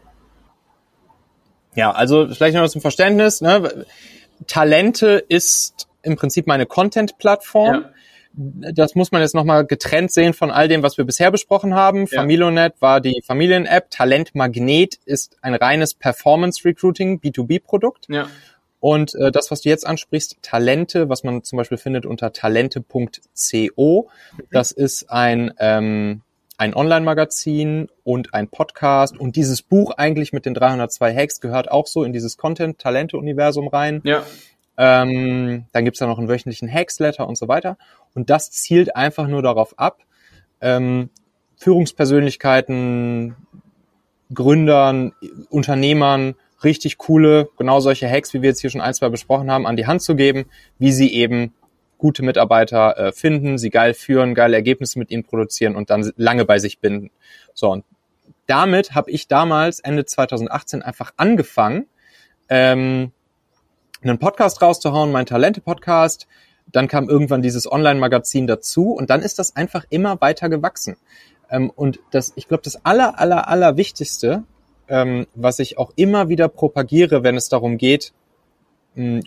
[1.73, 3.85] Ja, also vielleicht noch zum Verständnis, ne?
[4.45, 7.73] Talente ist im Prinzip meine Content-Plattform.
[7.73, 7.89] Ja
[8.33, 12.07] das muss man jetzt nochmal getrennt sehen von all dem, was wir bisher besprochen haben.
[12.09, 12.21] Ja.
[12.21, 13.89] Familionet war die Familien-App.
[13.89, 18.07] Talent Magnet ist ein reines Performance-Recruiting, B2B-Produkt.
[18.09, 18.27] Ja.
[18.79, 24.09] Und äh, das, was du jetzt ansprichst, Talente, was man zum Beispiel findet unter talente.co,
[24.09, 24.43] mhm.
[24.51, 26.21] das ist ein, ähm,
[26.57, 29.19] ein Online-Magazin und ein Podcast.
[29.19, 34.01] Und dieses Buch eigentlich mit den 302 Hacks gehört auch so in dieses Content-Talente-Universum rein.
[34.03, 34.23] Ja.
[34.77, 37.77] Ähm, dann gibt's da noch einen wöchentlichen Hacksletter und so weiter.
[38.13, 39.99] Und das zielt einfach nur darauf ab,
[40.61, 41.09] ähm,
[41.57, 43.35] Führungspersönlichkeiten,
[44.33, 45.13] Gründern,
[45.49, 49.65] Unternehmern richtig coole, genau solche Hacks, wie wir jetzt hier schon ein, zwei besprochen haben,
[49.65, 50.45] an die Hand zu geben,
[50.79, 51.53] wie sie eben
[51.97, 56.45] gute Mitarbeiter äh, finden, sie geil führen, geile Ergebnisse mit ihnen produzieren und dann lange
[56.45, 57.11] bei sich binden.
[57.53, 57.85] So, und
[58.47, 61.85] damit habe ich damals Ende 2018 einfach angefangen,
[62.49, 63.11] ähm,
[64.01, 66.27] einen Podcast rauszuhauen, mein Talente-Podcast.
[66.71, 70.97] Dann kam irgendwann dieses Online-Magazin dazu und dann ist das einfach immer weiter gewachsen.
[71.49, 74.43] Ähm, und das, ich glaube, das aller, aller, aller Wichtigste,
[74.87, 78.13] ähm, was ich auch immer wieder propagiere, wenn es darum geht,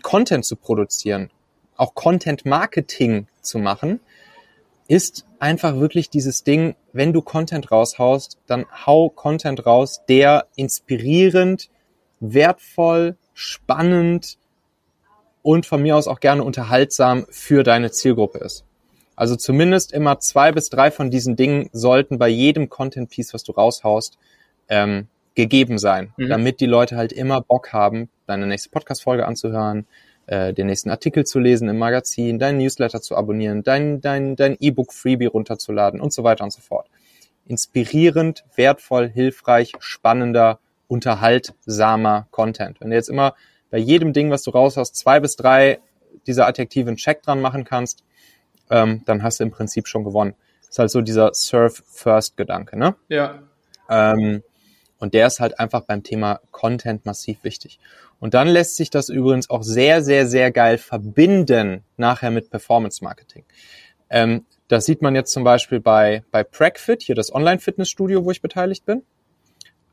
[0.03, 1.31] Content zu produzieren,
[1.75, 3.99] auch Content-Marketing zu machen,
[4.87, 11.69] ist einfach wirklich dieses Ding, wenn du Content raushaust, dann hau Content raus, der inspirierend,
[12.19, 14.37] wertvoll, spannend,
[15.45, 18.65] und von mir aus auch gerne unterhaltsam für deine Zielgruppe ist.
[19.15, 23.51] Also zumindest immer zwei bis drei von diesen Dingen sollten bei jedem Content-Piece, was du
[23.51, 24.17] raushaust,
[24.69, 26.29] ähm, gegeben sein, mhm.
[26.29, 29.85] damit die Leute halt immer Bock haben, deine nächste Podcast-Folge anzuhören,
[30.25, 34.57] äh, den nächsten Artikel zu lesen im Magazin, deinen Newsletter zu abonnieren, dein dein dein
[34.59, 36.87] E-Book-Freebie runterzuladen und so weiter und so fort.
[37.45, 42.81] Inspirierend, wertvoll, hilfreich, spannender, unterhaltsamer Content.
[42.81, 43.35] Wenn du jetzt immer
[43.69, 45.79] bei jedem Ding, was du raus hast, zwei bis drei
[46.27, 48.03] dieser Adjektive einen Check dran machen kannst,
[48.69, 50.35] ähm, dann hast du im Prinzip schon gewonnen.
[50.61, 52.95] Das ist halt so dieser Surf-First-Gedanke, ne?
[53.09, 53.43] Ja.
[53.89, 54.43] Ähm,
[54.97, 57.79] und der ist halt einfach beim Thema Content massiv wichtig.
[58.19, 63.03] Und dann lässt sich das übrigens auch sehr, sehr, sehr geil verbinden nachher mit Performance
[63.03, 63.43] Marketing.
[64.09, 68.41] Ähm, das sieht man jetzt zum Beispiel bei, bei Pragfit, hier das Online-Fitnessstudio, wo ich
[68.41, 69.03] beteiligt bin.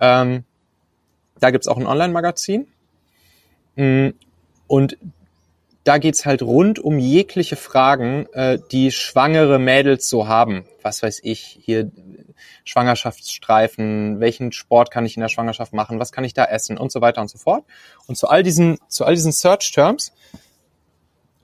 [0.00, 0.44] Ähm,
[1.40, 2.68] da gibt's auch ein Online-Magazin.
[3.76, 4.10] Mm,
[4.66, 4.96] und
[5.84, 10.64] da geht's halt rund um jegliche Fragen, äh, die schwangere Mädels so haben.
[10.82, 11.90] Was weiß ich, hier
[12.64, 16.92] Schwangerschaftsstreifen, welchen Sport kann ich in der Schwangerschaft machen, was kann ich da essen und
[16.92, 17.64] so weiter und so fort.
[18.06, 20.12] Und zu all diesen, zu all diesen Search Terms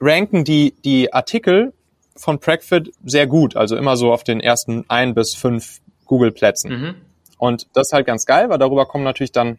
[0.01, 1.73] ranken die, die Artikel
[2.15, 6.71] von Pragfit sehr gut, also immer so auf den ersten ein bis fünf Google-Plätzen.
[6.71, 6.95] Mhm.
[7.39, 9.59] Und das ist halt ganz geil, weil darüber kommen natürlich dann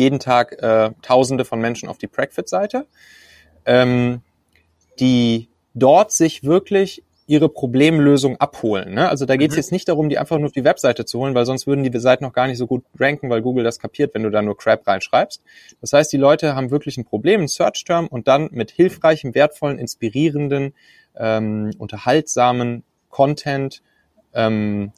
[0.00, 2.86] jeden Tag äh, Tausende von Menschen auf die Pragfit-Seite,
[3.66, 4.22] ähm,
[4.98, 8.92] die dort sich wirklich ihre Problemlösung abholen.
[8.94, 9.08] Ne?
[9.08, 9.60] Also da geht es mhm.
[9.60, 11.98] jetzt nicht darum, die einfach nur auf die Webseite zu holen, weil sonst würden die
[12.00, 14.56] Seiten noch gar nicht so gut ranken, weil Google das kapiert, wenn du da nur
[14.56, 15.40] Crap reinschreibst.
[15.80, 19.78] Das heißt, die Leute haben wirklich ein Problem, ein Search-Term und dann mit hilfreichem, wertvollen,
[19.78, 20.74] inspirierenden,
[21.16, 23.80] ähm, unterhaltsamen Content,
[24.34, 24.90] ähm,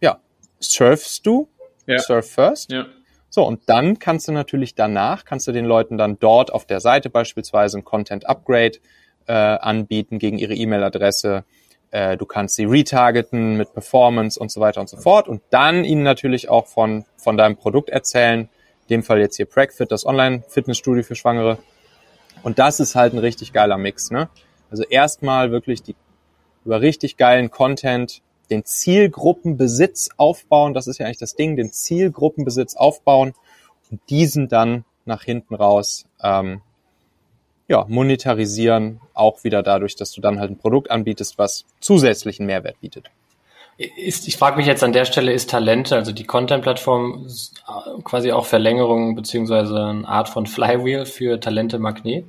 [0.00, 0.20] ja,
[0.60, 1.48] surfst du,
[1.86, 1.98] ja.
[1.98, 2.72] surf first.
[2.72, 2.86] Ja.
[3.30, 6.80] So, und dann kannst du natürlich danach, kannst du den Leuten dann dort auf der
[6.80, 8.78] Seite beispielsweise ein Content-Upgrade
[9.26, 11.44] äh, anbieten gegen ihre E-Mail-Adresse.
[11.90, 15.84] Äh, du kannst sie retargeten mit Performance und so weiter und so fort und dann
[15.84, 18.48] ihnen natürlich auch von, von deinem Produkt erzählen.
[18.82, 21.58] In dem Fall jetzt hier PragFit, das Online-Fitnessstudio für Schwangere.
[22.42, 24.10] Und das ist halt ein richtig geiler Mix.
[24.10, 24.28] Ne?
[24.70, 25.94] Also erstmal wirklich die
[26.64, 30.74] über richtig geilen Content den Zielgruppenbesitz aufbauen.
[30.74, 33.34] Das ist ja eigentlich das Ding, den Zielgruppenbesitz aufbauen
[33.90, 36.60] und diesen dann nach hinten raus ähm,
[37.68, 42.80] ja, monetarisieren, auch wieder dadurch, dass du dann halt ein Produkt anbietest, was zusätzlichen Mehrwert
[42.80, 43.10] bietet.
[43.76, 47.28] Ist, ich frage mich jetzt an der Stelle, ist Talente, also die Content-Plattform,
[48.02, 52.24] quasi auch Verlängerung beziehungsweise eine Art von Flywheel für Talente Magnet?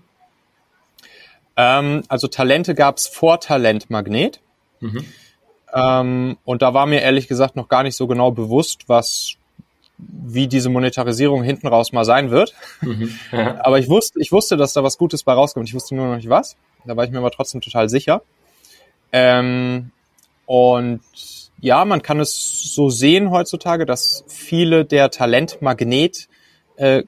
[1.58, 4.42] Ähm, also Talente gab es vor Talent Magnet.
[4.80, 5.06] Mhm.
[5.74, 9.36] Ähm, und da war mir ehrlich gesagt noch gar nicht so genau bewusst, was
[9.98, 12.54] wie diese Monetarisierung hinten raus mal sein wird.
[12.82, 13.60] Mhm, ja.
[13.64, 15.68] Aber ich wusste, ich wusste, dass da was Gutes bei rauskommt.
[15.68, 16.56] Ich wusste nur noch nicht was.
[16.86, 18.22] Da war ich mir aber trotzdem total sicher.
[19.12, 19.92] Ähm,
[20.46, 21.02] und
[21.60, 26.30] ja, man kann es so sehen heutzutage, dass viele der Talentmagnet
[26.78, 27.04] äh,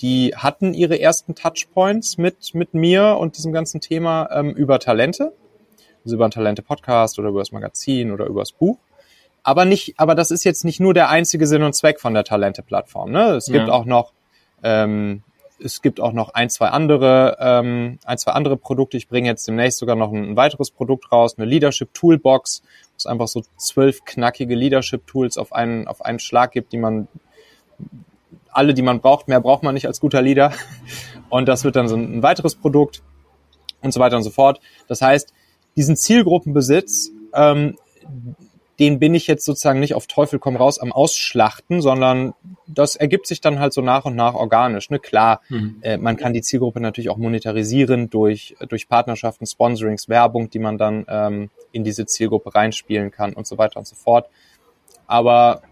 [0.00, 5.32] die hatten ihre ersten Touchpoints mit, mit mir und diesem ganzen Thema ähm, über Talente.
[6.04, 8.78] Also über ein Talente-Podcast oder über das Magazin oder über das Buch
[9.42, 12.24] aber nicht, aber das ist jetzt nicht nur der einzige Sinn und Zweck von der
[12.24, 13.10] Talente-Plattform.
[13.10, 13.34] Ne?
[13.34, 13.72] Es gibt ja.
[13.72, 14.12] auch noch,
[14.62, 15.22] ähm,
[15.62, 18.96] es gibt auch noch ein, zwei andere, ähm, ein, zwei andere Produkte.
[18.96, 22.96] Ich bringe jetzt demnächst sogar noch ein, ein weiteres Produkt raus, eine Leadership Toolbox, wo
[22.96, 27.08] es einfach so zwölf knackige Leadership Tools auf einen, auf einen Schlag gibt, die man
[28.52, 30.52] alle, die man braucht, mehr braucht man nicht als guter Leader.
[31.30, 33.02] Und das wird dann so ein, ein weiteres Produkt
[33.80, 34.60] und so weiter und so fort.
[34.86, 35.32] Das heißt,
[35.76, 37.76] diesen Zielgruppenbesitz, ähm,
[38.78, 42.34] den bin ich jetzt sozusagen nicht auf Teufel komm raus am Ausschlachten, sondern
[42.66, 44.90] das ergibt sich dann halt so nach und nach organisch.
[44.90, 44.98] Ne?
[44.98, 45.76] Klar, mhm.
[45.82, 50.78] äh, man kann die Zielgruppe natürlich auch monetarisieren durch, durch Partnerschaften, Sponsorings, Werbung, die man
[50.78, 54.28] dann ähm, in diese Zielgruppe reinspielen kann und so weiter und so fort.
[55.06, 55.62] Aber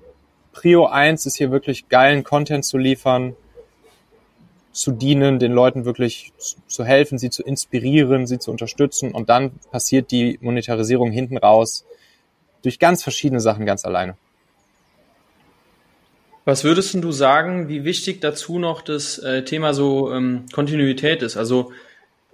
[0.53, 3.35] Prio 1 ist hier wirklich geilen Content zu liefern,
[4.73, 6.33] zu dienen, den Leuten wirklich
[6.67, 11.85] zu helfen, sie zu inspirieren, sie zu unterstützen und dann passiert die Monetarisierung hinten raus
[12.63, 14.17] durch ganz verschiedene Sachen ganz alleine.
[16.45, 21.37] Was würdest du sagen, wie wichtig dazu noch das äh, Thema so ähm, Kontinuität ist?
[21.37, 21.73] Also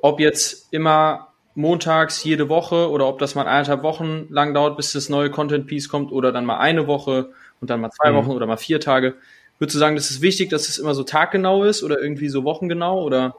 [0.00, 4.92] ob jetzt immer montags jede Woche oder ob das mal eineinhalb Wochen lang dauert, bis
[4.92, 7.30] das neue Content Piece kommt oder dann mal eine Woche
[7.60, 8.16] und dann mal zwei mhm.
[8.16, 9.14] Wochen oder mal vier Tage.
[9.58, 12.44] Würdest du sagen, das ist wichtig, dass es immer so taggenau ist oder irgendwie so
[12.44, 13.36] wochengenau oder?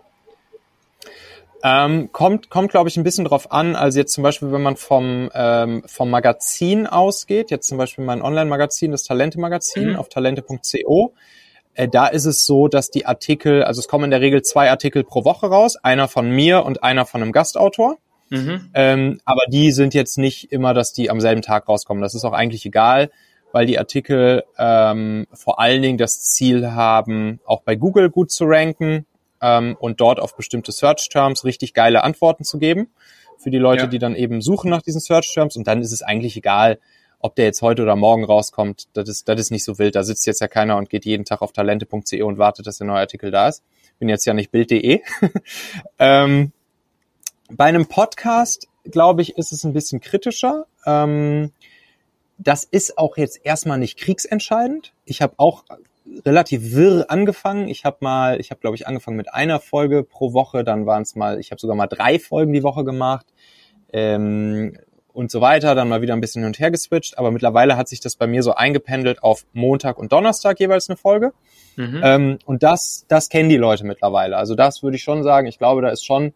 [1.63, 3.75] Ähm, kommt, kommt glaube ich, ein bisschen drauf an.
[3.75, 8.21] Also jetzt zum Beispiel, wenn man vom, ähm, vom Magazin ausgeht, jetzt zum Beispiel mein
[8.21, 9.95] Online-Magazin, das Talente-Magazin mhm.
[9.95, 11.13] auf talente.co,
[11.73, 14.69] äh, da ist es so, dass die Artikel, also es kommen in der Regel zwei
[14.69, 17.97] Artikel pro Woche raus, einer von mir und einer von einem Gastautor.
[18.29, 18.69] Mhm.
[18.73, 22.01] Ähm, aber die sind jetzt nicht immer, dass die am selben Tag rauskommen.
[22.01, 23.09] Das ist auch eigentlich egal,
[23.57, 28.45] weil die Artikel ähm, vor allen Dingen das Ziel haben, auch bei Google gut zu
[28.45, 29.07] ranken
[29.41, 32.91] ähm, und dort auf bestimmte Search Terms richtig geile Antworten zu geben
[33.39, 33.87] für die Leute, ja.
[33.87, 35.55] die dann eben suchen nach diesen Search Terms.
[35.55, 36.77] Und dann ist es eigentlich egal,
[37.19, 38.89] ob der jetzt heute oder morgen rauskommt.
[38.93, 39.95] Das ist, das ist nicht so wild.
[39.95, 42.85] Da sitzt jetzt ja keiner und geht jeden Tag auf talente.de und wartet, dass der
[42.85, 43.63] neue Artikel da ist.
[43.97, 45.01] Bin jetzt ja nicht bild.de.
[45.97, 46.51] ähm,
[47.49, 50.67] bei einem Podcast, glaube ich, ist es ein bisschen kritischer.
[50.85, 51.53] Ähm,
[52.37, 54.93] das ist auch jetzt erstmal nicht kriegsentscheidend.
[55.05, 55.63] Ich habe auch
[56.25, 57.67] relativ wirr angefangen.
[57.67, 61.03] Ich habe mal, ich habe glaube ich angefangen mit einer Folge pro Woche, dann waren
[61.03, 63.25] es mal, ich habe sogar mal drei Folgen die Woche gemacht
[63.91, 64.77] ähm,
[65.13, 67.17] und so weiter, dann mal wieder ein bisschen hin und her geswitcht.
[67.17, 70.97] Aber mittlerweile hat sich das bei mir so eingependelt auf Montag und Donnerstag jeweils eine
[70.97, 71.33] Folge.
[71.75, 72.01] Mhm.
[72.03, 74.37] Ähm, und das, das kennen die Leute mittlerweile.
[74.37, 75.47] Also das würde ich schon sagen.
[75.47, 76.33] Ich glaube, da ist schon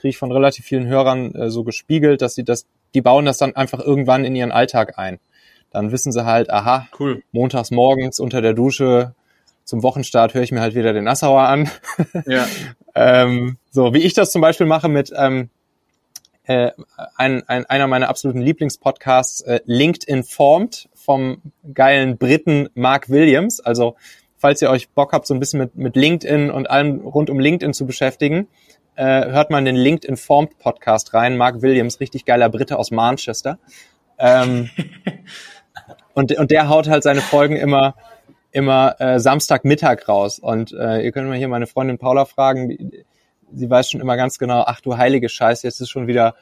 [0.00, 3.38] kriege ich von relativ vielen Hörern äh, so gespiegelt, dass sie das, die bauen das
[3.38, 5.20] dann einfach irgendwann in ihren Alltag ein.
[5.70, 7.22] Dann wissen sie halt, aha, Cool.
[7.32, 9.14] montags morgens unter der Dusche
[9.64, 11.70] zum Wochenstart höre ich mir halt wieder den Assauer an.
[12.26, 12.46] Ja.
[12.94, 15.48] ähm, so wie ich das zum Beispiel mache mit ähm,
[16.44, 16.72] äh,
[17.16, 21.40] ein, ein, einer meiner absoluten Lieblingspodcasts, äh, LinkedIn Formed vom
[21.72, 23.60] geilen Briten Mark Williams.
[23.60, 23.94] Also
[24.36, 27.38] falls ihr euch Bock habt, so ein bisschen mit, mit LinkedIn und allem rund um
[27.38, 28.48] LinkedIn zu beschäftigen,
[28.96, 31.36] äh, hört mal in den LinkedIn Formed Podcast rein.
[31.36, 33.58] Mark Williams, richtig geiler Brite aus Manchester.
[34.18, 34.70] Ähm,
[36.14, 37.94] und, und der haut halt seine Folgen immer
[38.52, 40.38] immer äh, Samstagmittag raus.
[40.38, 42.90] Und äh, ihr könnt mal hier meine Freundin Paula fragen,
[43.52, 46.34] sie weiß schon immer ganz genau, ach du heilige Scheiße, jetzt ist schon wieder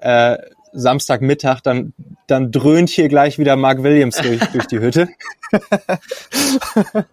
[0.00, 0.36] äh,
[0.72, 1.94] Samstagmittag, dann,
[2.26, 5.08] dann dröhnt hier gleich wieder Mark Williams durch, durch die Hütte.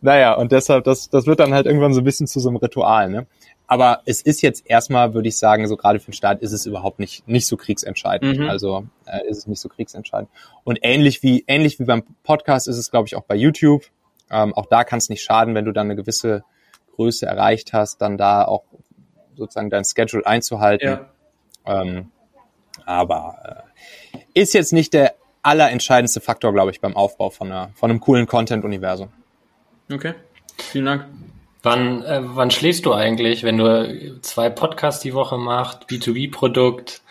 [0.00, 2.56] naja, und deshalb, das, das wird dann halt irgendwann so ein bisschen zu so einem
[2.56, 3.26] Ritual, ne?
[3.70, 6.64] Aber es ist jetzt erstmal, würde ich sagen, so gerade für den Staat ist es
[6.64, 8.38] überhaupt nicht, nicht so kriegsentscheidend.
[8.38, 8.48] Mhm.
[8.48, 10.30] Also äh, ist es nicht so kriegsentscheidend.
[10.64, 13.84] Und ähnlich wie, ähnlich wie beim Podcast ist es, glaube ich, auch bei YouTube.
[14.30, 16.44] Ähm, auch da kann es nicht schaden, wenn du dann eine gewisse
[16.96, 18.64] Größe erreicht hast, dann da auch
[19.36, 20.98] sozusagen dein Schedule einzuhalten.
[21.66, 21.82] Ja.
[21.82, 22.10] Ähm,
[22.86, 23.64] aber
[24.14, 28.00] äh, ist jetzt nicht der allerentscheidendste Faktor, glaube ich, beim Aufbau von, einer, von einem
[28.00, 29.10] coolen Content-Universum.
[29.92, 30.14] Okay.
[30.56, 31.06] Vielen Dank.
[31.62, 37.02] Wann, äh, wann schläfst du eigentlich, wenn du zwei Podcasts die Woche machst, B2B-Produkt,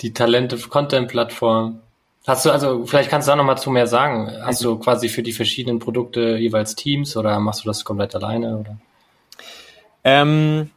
[0.00, 1.80] die Talente-Content-Plattform?
[2.26, 4.30] Hast du, also vielleicht kannst du da nochmal zu mehr sagen.
[4.42, 8.58] Hast du quasi für die verschiedenen Produkte jeweils Teams oder machst du das komplett alleine?
[8.58, 8.76] Oder?
[10.04, 10.70] Ähm,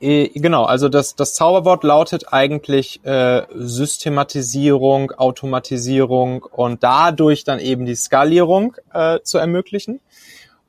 [0.00, 7.86] äh, genau, also das, das Zauberwort lautet eigentlich äh, Systematisierung, Automatisierung und dadurch dann eben
[7.86, 10.00] die Skalierung äh, zu ermöglichen.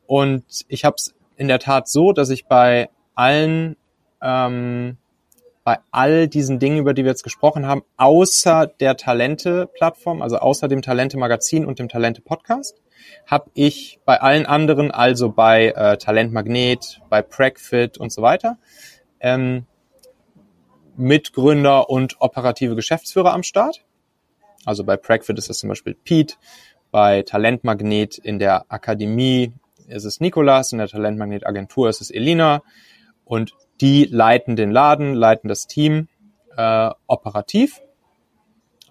[0.08, 3.76] Und ich habe es in der Tat so, dass ich bei allen,
[4.22, 4.98] ähm,
[5.64, 10.68] bei all diesen Dingen, über die wir jetzt gesprochen haben, außer der Talente-Plattform, also außer
[10.68, 12.82] dem Talente-Magazin und dem Talente-Podcast,
[13.26, 18.58] habe ich bei allen anderen, also bei äh, Talentmagnet, bei Pragfit und so weiter,
[19.20, 19.66] ähm,
[20.96, 23.84] Mitgründer und operative Geschäftsführer am Start.
[24.66, 26.36] Also bei Pragfit ist das zum Beispiel Pete,
[26.92, 29.54] bei Talentmagnet in der Akademie
[29.94, 32.62] ist es Nikolas, in der Talentmagnet Agentur ist es Elina
[33.24, 36.08] und die leiten den Laden, leiten das Team
[36.58, 37.82] äh, operativ.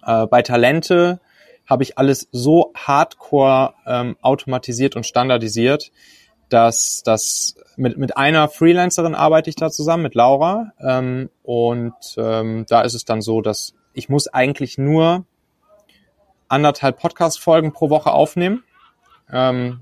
[0.05, 1.19] Äh, bei Talente
[1.65, 5.91] habe ich alles so hardcore ähm, automatisiert und standardisiert,
[6.49, 10.73] dass das mit, mit einer Freelancerin arbeite ich da zusammen, mit Laura.
[10.79, 15.25] Ähm, und ähm, da ist es dann so, dass ich muss eigentlich nur
[16.47, 18.63] anderthalb Podcast-Folgen pro Woche aufnehmen.
[19.31, 19.79] Ähm,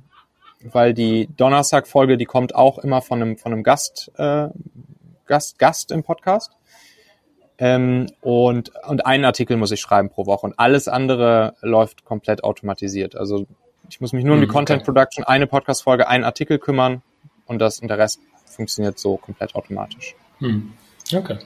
[0.63, 4.47] weil die Donnerstag-Folge, die kommt auch immer von einem, von einem Gast, äh,
[5.25, 6.51] Gast, Gast im Podcast.
[7.57, 12.43] Ähm, und, und einen Artikel muss ich schreiben pro Woche und alles andere läuft komplett
[12.43, 13.15] automatisiert.
[13.15, 13.45] Also
[13.87, 14.83] ich muss mich nur um die Mhm, Content.
[14.83, 17.03] Production, eine Podcast-Folge, einen Artikel kümmern
[17.45, 20.15] und das und der Rest funktioniert so komplett automatisch.
[20.39, 20.73] Hm.
[21.13, 21.37] Okay.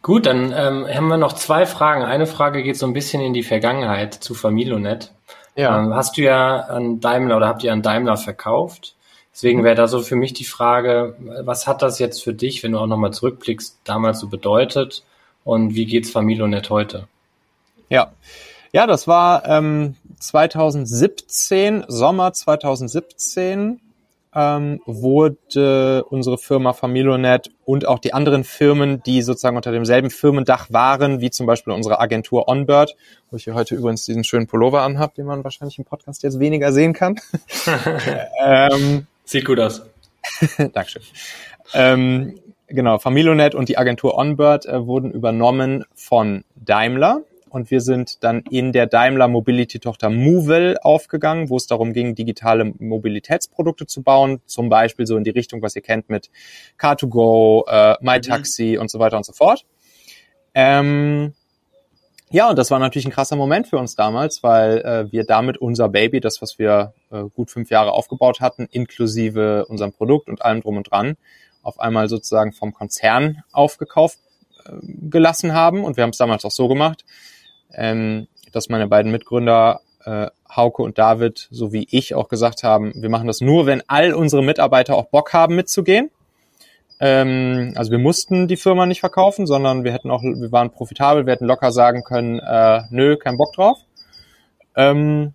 [0.00, 2.04] Gut, dann ähm, haben wir noch zwei Fragen.
[2.04, 5.12] Eine Frage geht so ein bisschen in die Vergangenheit zu Familonet.
[5.58, 8.94] Ähm, hast du ja an Daimler oder habt ihr an Daimler verkauft?
[9.32, 12.72] Deswegen wäre da so für mich die Frage, was hat das jetzt für dich, wenn
[12.72, 15.04] du auch nochmal zurückblickst, damals so bedeutet
[15.44, 17.08] und wie geht's Familonet heute?
[17.88, 18.12] Ja,
[18.72, 23.80] ja, das war ähm, 2017, Sommer 2017
[24.34, 30.70] ähm, wurde unsere Firma Familonet und auch die anderen Firmen, die sozusagen unter demselben Firmendach
[30.70, 32.96] waren, wie zum Beispiel unsere Agentur Onbird,
[33.30, 36.40] wo ich hier heute übrigens diesen schönen Pullover anhab, den man wahrscheinlich im Podcast jetzt
[36.40, 37.20] weniger sehen kann.
[38.44, 39.82] ähm, Sieht gut aus.
[40.72, 41.02] Dankeschön.
[41.74, 48.22] Ähm, genau, Familonet und die Agentur Onbird äh, wurden übernommen von Daimler und wir sind
[48.22, 54.02] dann in der Daimler Mobility Tochter Movil aufgegangen, wo es darum ging, digitale Mobilitätsprodukte zu
[54.02, 56.30] bauen, zum Beispiel so in die Richtung, was ihr kennt mit
[56.78, 59.64] Car2Go, äh, MyTaxi und so weiter und so fort.
[60.54, 61.34] Ähm,
[62.30, 65.56] ja, und das war natürlich ein krasser Moment für uns damals, weil äh, wir damit
[65.56, 70.42] unser Baby, das, was wir äh, gut fünf Jahre aufgebaut hatten, inklusive unserem Produkt und
[70.42, 71.16] allem drum und dran,
[71.62, 74.18] auf einmal sozusagen vom Konzern aufgekauft
[74.66, 75.84] äh, gelassen haben.
[75.84, 77.06] Und wir haben es damals auch so gemacht,
[77.74, 83.10] ähm, dass meine beiden Mitgründer äh, Hauke und David sowie ich auch gesagt haben, wir
[83.10, 86.10] machen das nur, wenn all unsere Mitarbeiter auch Bock haben mitzugehen.
[87.00, 91.26] Ähm, also wir mussten die Firma nicht verkaufen, sondern wir hätten auch, wir waren profitabel,
[91.26, 93.78] wir hätten locker sagen können, äh, nö, kein Bock drauf.
[94.76, 95.34] Ähm,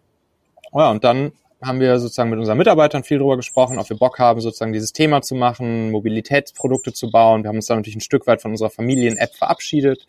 [0.74, 4.20] ja, und dann haben wir sozusagen mit unseren Mitarbeitern viel drüber gesprochen, ob wir Bock
[4.20, 7.44] haben, sozusagen dieses Thema zu machen, Mobilitätsprodukte zu bauen.
[7.44, 10.06] Wir haben uns da natürlich ein Stück weit von unserer Familien-App verabschiedet.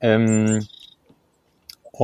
[0.00, 0.66] Ähm,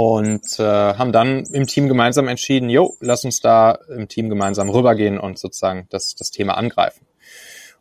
[0.01, 4.71] und äh, haben dann im Team gemeinsam entschieden, jo, lass uns da im Team gemeinsam
[4.71, 7.05] rübergehen und sozusagen das, das Thema angreifen.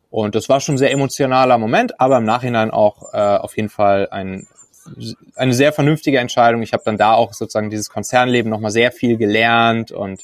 [0.09, 4.07] Und das war schon sehr emotionaler Moment, aber im Nachhinein auch äh, auf jeden Fall
[4.09, 4.47] ein,
[5.35, 6.63] eine sehr vernünftige Entscheidung.
[6.63, 10.23] Ich habe dann da auch sozusagen dieses Konzernleben nochmal sehr viel gelernt und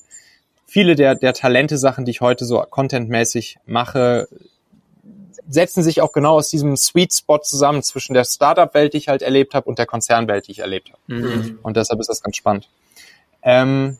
[0.66, 4.28] viele der, der Talente-Sachen, die ich heute so contentmäßig mache,
[5.48, 9.22] setzen sich auch genau aus diesem Sweet Spot zusammen zwischen der Startup-Welt, die ich halt
[9.22, 11.02] erlebt habe, und der Konzernwelt, die ich erlebt habe.
[11.08, 11.60] Mhm.
[11.62, 12.70] Und deshalb ist das ganz spannend.
[13.41, 13.98] Ähm,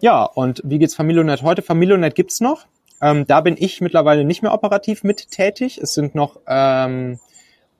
[0.00, 1.62] ja, und wie geht's Familionet heute?
[1.62, 2.66] Familionet gibt's noch.
[3.00, 5.78] Ähm, da bin ich mittlerweile nicht mehr operativ mit tätig.
[5.78, 7.18] Es sind noch ähm,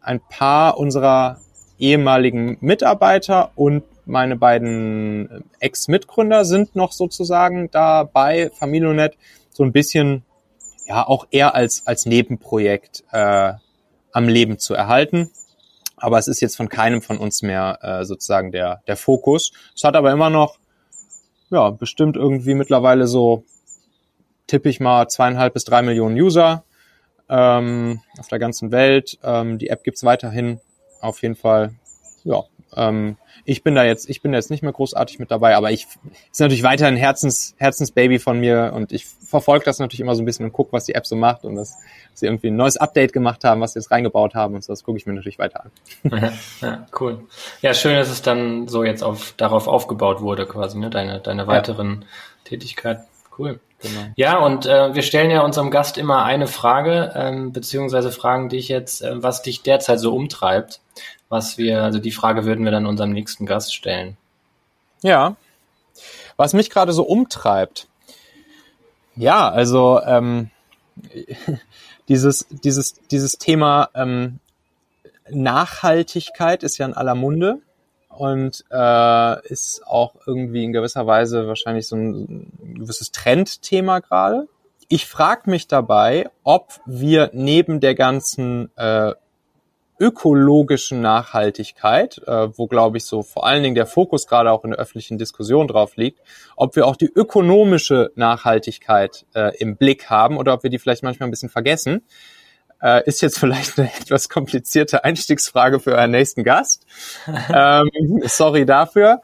[0.00, 1.40] ein paar unserer
[1.78, 9.16] ehemaligen Mitarbeiter und meine beiden Ex-Mitgründer sind noch sozusagen dabei, Familionet
[9.50, 10.22] so ein bisschen
[10.86, 13.52] ja auch eher als, als Nebenprojekt äh,
[14.12, 15.30] am Leben zu erhalten.
[15.96, 19.52] Aber es ist jetzt von keinem von uns mehr äh, sozusagen der, der Fokus.
[19.74, 20.58] Es hat aber immer noch,
[21.50, 23.44] ja, bestimmt irgendwie mittlerweile so,
[24.46, 26.64] tippe ich mal, zweieinhalb bis drei Millionen User
[27.28, 29.18] ähm, auf der ganzen Welt.
[29.22, 30.60] Ähm, die App gibt's weiterhin
[31.00, 31.74] auf jeden Fall.
[32.24, 35.56] Ja, ähm, ich bin da jetzt, ich bin da jetzt nicht mehr großartig mit dabei,
[35.56, 35.86] aber ich
[36.30, 40.22] ist natürlich weiter ein Herzens, Herzensbaby von mir und ich verfolge das natürlich immer so
[40.22, 41.76] ein bisschen und gucke, was die App so macht und dass
[42.14, 44.84] sie irgendwie ein neues Update gemacht haben, was sie jetzt reingebaut haben und so, das
[44.84, 46.32] gucke ich mir natürlich weiter an.
[46.60, 47.24] Ja, cool.
[47.60, 51.46] Ja, schön, dass es dann so jetzt auf, darauf aufgebaut wurde, quasi, ne, deine, deine
[51.46, 52.06] weiteren ja.
[52.44, 53.04] Tätigkeiten.
[53.38, 53.60] Cool.
[53.82, 54.06] Genau.
[54.16, 58.68] Ja, und äh, wir stellen ja unserem Gast immer eine Frage, ähm, beziehungsweise fragen dich
[58.68, 60.80] jetzt, äh, was dich derzeit so umtreibt
[61.28, 64.16] was wir, also die Frage würden wir dann unserem nächsten Gast stellen.
[65.02, 65.36] Ja.
[66.36, 67.88] Was mich gerade so umtreibt.
[69.16, 70.50] Ja, also ähm,
[72.08, 74.40] dieses, dieses, dieses Thema ähm,
[75.30, 77.60] Nachhaltigkeit ist ja in aller Munde
[78.10, 84.48] und äh, ist auch irgendwie in gewisser Weise wahrscheinlich so ein, ein gewisses Trendthema gerade.
[84.88, 89.12] Ich frage mich dabei, ob wir neben der ganzen äh,
[89.98, 94.70] ökologischen Nachhaltigkeit, äh, wo glaube ich so vor allen Dingen der Fokus gerade auch in
[94.70, 96.20] der öffentlichen Diskussion drauf liegt,
[96.56, 101.02] ob wir auch die ökonomische Nachhaltigkeit äh, im Blick haben oder ob wir die vielleicht
[101.02, 102.02] manchmal ein bisschen vergessen.
[102.82, 106.86] Äh, ist jetzt vielleicht eine etwas komplizierte Einstiegsfrage für euren nächsten Gast.
[107.52, 107.88] ähm,
[108.24, 109.22] sorry dafür.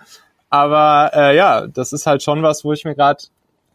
[0.48, 3.24] Aber äh, ja, das ist halt schon was, wo ich mir gerade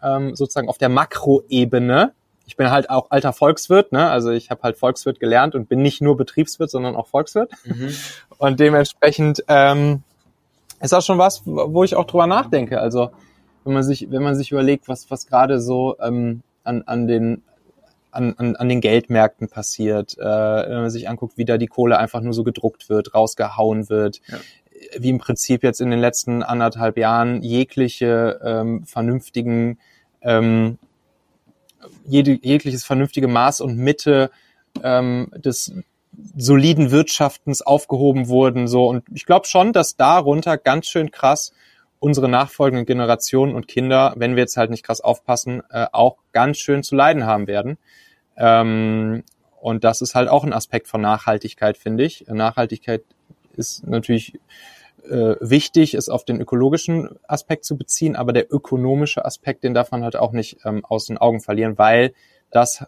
[0.02, 2.14] ähm, sozusagen auf der Makroebene
[2.48, 4.10] ich bin halt auch alter Volkswirt, ne?
[4.10, 7.52] Also ich habe halt Volkswirt gelernt und bin nicht nur Betriebswirt, sondern auch Volkswirt.
[7.66, 7.94] Mhm.
[8.40, 10.04] Und dementsprechend ähm,
[10.80, 12.80] ist das schon was, wo ich auch drüber nachdenke.
[12.80, 13.10] Also
[13.66, 17.44] wenn man sich, wenn man sich überlegt, was, was gerade so ähm, an, an den
[18.12, 21.98] an, an, an den Geldmärkten passiert, äh, wenn man sich anguckt, wie da die Kohle
[21.98, 24.38] einfach nur so gedruckt wird, rausgehauen wird, ja.
[24.98, 29.80] wie im Prinzip jetzt in den letzten anderthalb Jahren jegliche ähm, vernünftigen
[30.22, 30.78] ähm,
[32.06, 34.32] jede, jegliches vernünftige Maß und Mitte
[34.84, 35.74] ähm, des
[36.36, 38.68] soliden Wirtschaftens aufgehoben wurden.
[38.68, 41.54] So und ich glaube schon, dass darunter ganz schön krass
[42.00, 46.58] unsere nachfolgenden Generationen und Kinder, wenn wir jetzt halt nicht krass aufpassen, äh, auch ganz
[46.58, 47.78] schön zu leiden haben werden.
[48.36, 49.24] Ähm,
[49.60, 52.26] und das ist halt auch ein Aspekt von Nachhaltigkeit, finde ich.
[52.28, 53.04] Nachhaltigkeit
[53.56, 54.40] ist natürlich
[55.08, 59.92] äh, wichtig, es auf den ökologischen Aspekt zu beziehen, aber der ökonomische Aspekt, den darf
[59.92, 62.14] man halt auch nicht ähm, aus den Augen verlieren, weil
[62.52, 62.86] das äh,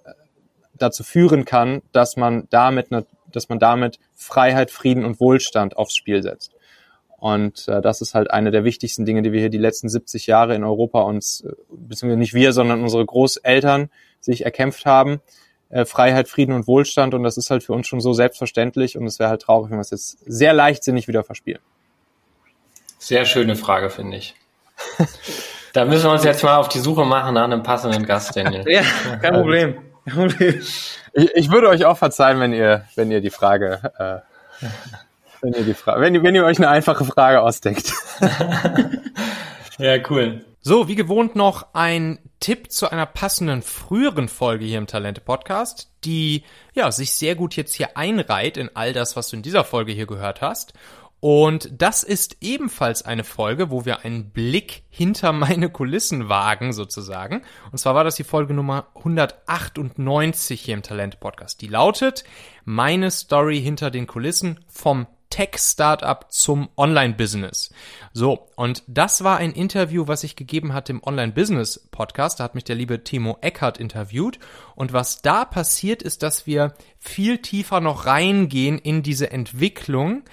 [0.78, 5.96] dazu führen kann, dass man damit, ne, dass man damit Freiheit, Frieden und Wohlstand aufs
[5.96, 6.54] Spiel setzt.
[7.18, 10.28] Und äh, das ist halt eine der wichtigsten Dinge, die wir hier die letzten 70
[10.28, 13.90] Jahre in Europa uns, äh, beziehungsweise nicht wir, sondern unsere Großeltern
[14.22, 15.20] sich erkämpft haben.
[15.70, 17.14] Äh, Freiheit, Frieden und Wohlstand.
[17.14, 18.98] Und das ist halt für uns schon so selbstverständlich.
[18.98, 21.62] Und es wäre halt traurig, wenn wir es jetzt sehr leichtsinnig wieder verspielen.
[23.00, 24.36] Sehr schöne Frage, finde ich.
[25.74, 28.66] Da müssen wir uns jetzt mal auf die Suche machen nach einem passenden Gast, Daniel.
[28.68, 28.82] ja,
[29.22, 29.78] kein Problem.
[31.14, 34.66] Ich, ich, würde euch auch verzeihen, wenn ihr, wenn ihr die Frage, äh,
[35.42, 37.94] wenn ihr die Frage, wenn ihr, wenn ihr euch eine einfache Frage ausdenkt.
[39.78, 40.46] ja, cool.
[40.62, 45.90] So, wie gewohnt noch ein Tipp zu einer passenden früheren Folge hier im Talente Podcast,
[46.04, 46.44] die
[46.74, 49.92] ja sich sehr gut jetzt hier einreiht in all das, was du in dieser Folge
[49.92, 50.74] hier gehört hast.
[51.20, 57.44] Und das ist ebenfalls eine Folge, wo wir einen Blick hinter meine Kulissen wagen, sozusagen.
[57.72, 61.62] Und zwar war das die Folge Nummer 198 hier im Talent Podcast.
[61.62, 62.24] Die lautet
[62.64, 67.72] Meine Story hinter den Kulissen vom Tech-Startup zum Online-Business.
[68.14, 72.40] So, und das war ein Interview, was ich gegeben hatte im Online-Business-Podcast.
[72.40, 74.40] Da hat mich der liebe Timo Eckert interviewt.
[74.76, 80.24] Und was da passiert ist, dass wir viel tiefer noch reingehen in diese Entwicklung,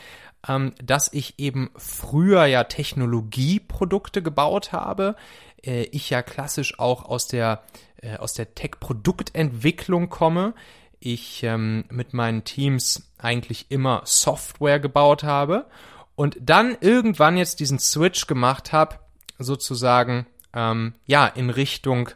[0.49, 5.17] ähm, dass ich eben früher ja Technologieprodukte gebaut habe.
[5.63, 7.63] Äh, ich ja klassisch auch aus der,
[8.03, 10.55] äh, der Tech-Produktentwicklung komme
[11.01, 15.67] ich ähm, mit meinen Teams eigentlich immer Software gebaut habe
[16.15, 18.99] und dann irgendwann jetzt diesen Switch gemacht habe,
[19.39, 22.11] sozusagen ähm, ja in Richtung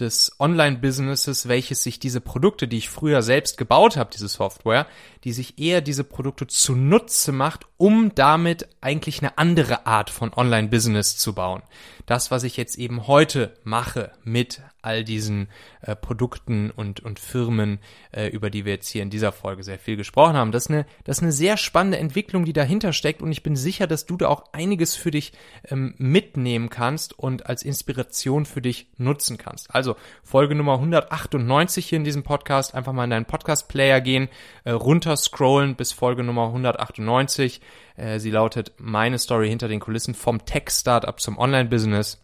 [0.00, 4.86] des Online-Businesses, welches sich diese Produkte, die ich früher selbst gebaut habe, diese Software,
[5.24, 11.16] die sich eher diese Produkte zunutze macht, um damit eigentlich eine andere Art von Online-Business
[11.16, 11.62] zu bauen.
[12.10, 15.46] Das, was ich jetzt eben heute mache mit all diesen
[15.82, 17.78] äh, Produkten und, und Firmen,
[18.10, 20.50] äh, über die wir jetzt hier in dieser Folge sehr viel gesprochen haben.
[20.50, 23.54] Das ist, eine, das ist eine sehr spannende Entwicklung, die dahinter steckt und ich bin
[23.54, 25.32] sicher, dass du da auch einiges für dich
[25.68, 29.72] ähm, mitnehmen kannst und als Inspiration für dich nutzen kannst.
[29.72, 29.94] Also
[30.24, 34.28] Folge Nummer 198 hier in diesem Podcast, einfach mal in deinen Podcast-Player gehen,
[34.64, 37.60] äh, runter scrollen bis Folge Nummer 198.
[37.96, 42.22] Äh, sie lautet Meine Story hinter den Kulissen vom Tech-Startup zum Online-Business.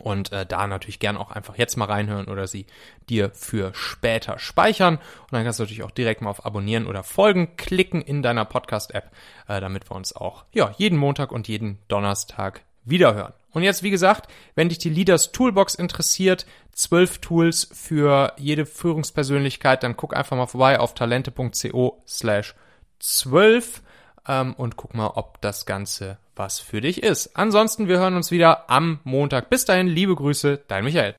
[0.00, 2.66] Und äh, da natürlich gern auch einfach jetzt mal reinhören oder sie
[3.10, 4.96] dir für später speichern.
[4.96, 8.46] Und dann kannst du natürlich auch direkt mal auf Abonnieren oder Folgen klicken in deiner
[8.46, 9.10] Podcast-App,
[9.48, 13.34] äh, damit wir uns auch ja, jeden Montag und jeden Donnerstag wiederhören.
[13.52, 19.82] Und jetzt, wie gesagt, wenn dich die Leaders Toolbox interessiert, zwölf Tools für jede Führungspersönlichkeit,
[19.82, 22.54] dann guck einfach mal vorbei auf talente.co slash
[22.98, 23.82] zwölf
[24.28, 27.36] ähm, und guck mal, ob das Ganze was für dich ist.
[27.36, 29.50] Ansonsten, wir hören uns wieder am Montag.
[29.50, 31.14] Bis dahin, liebe Grüße, dein Michael.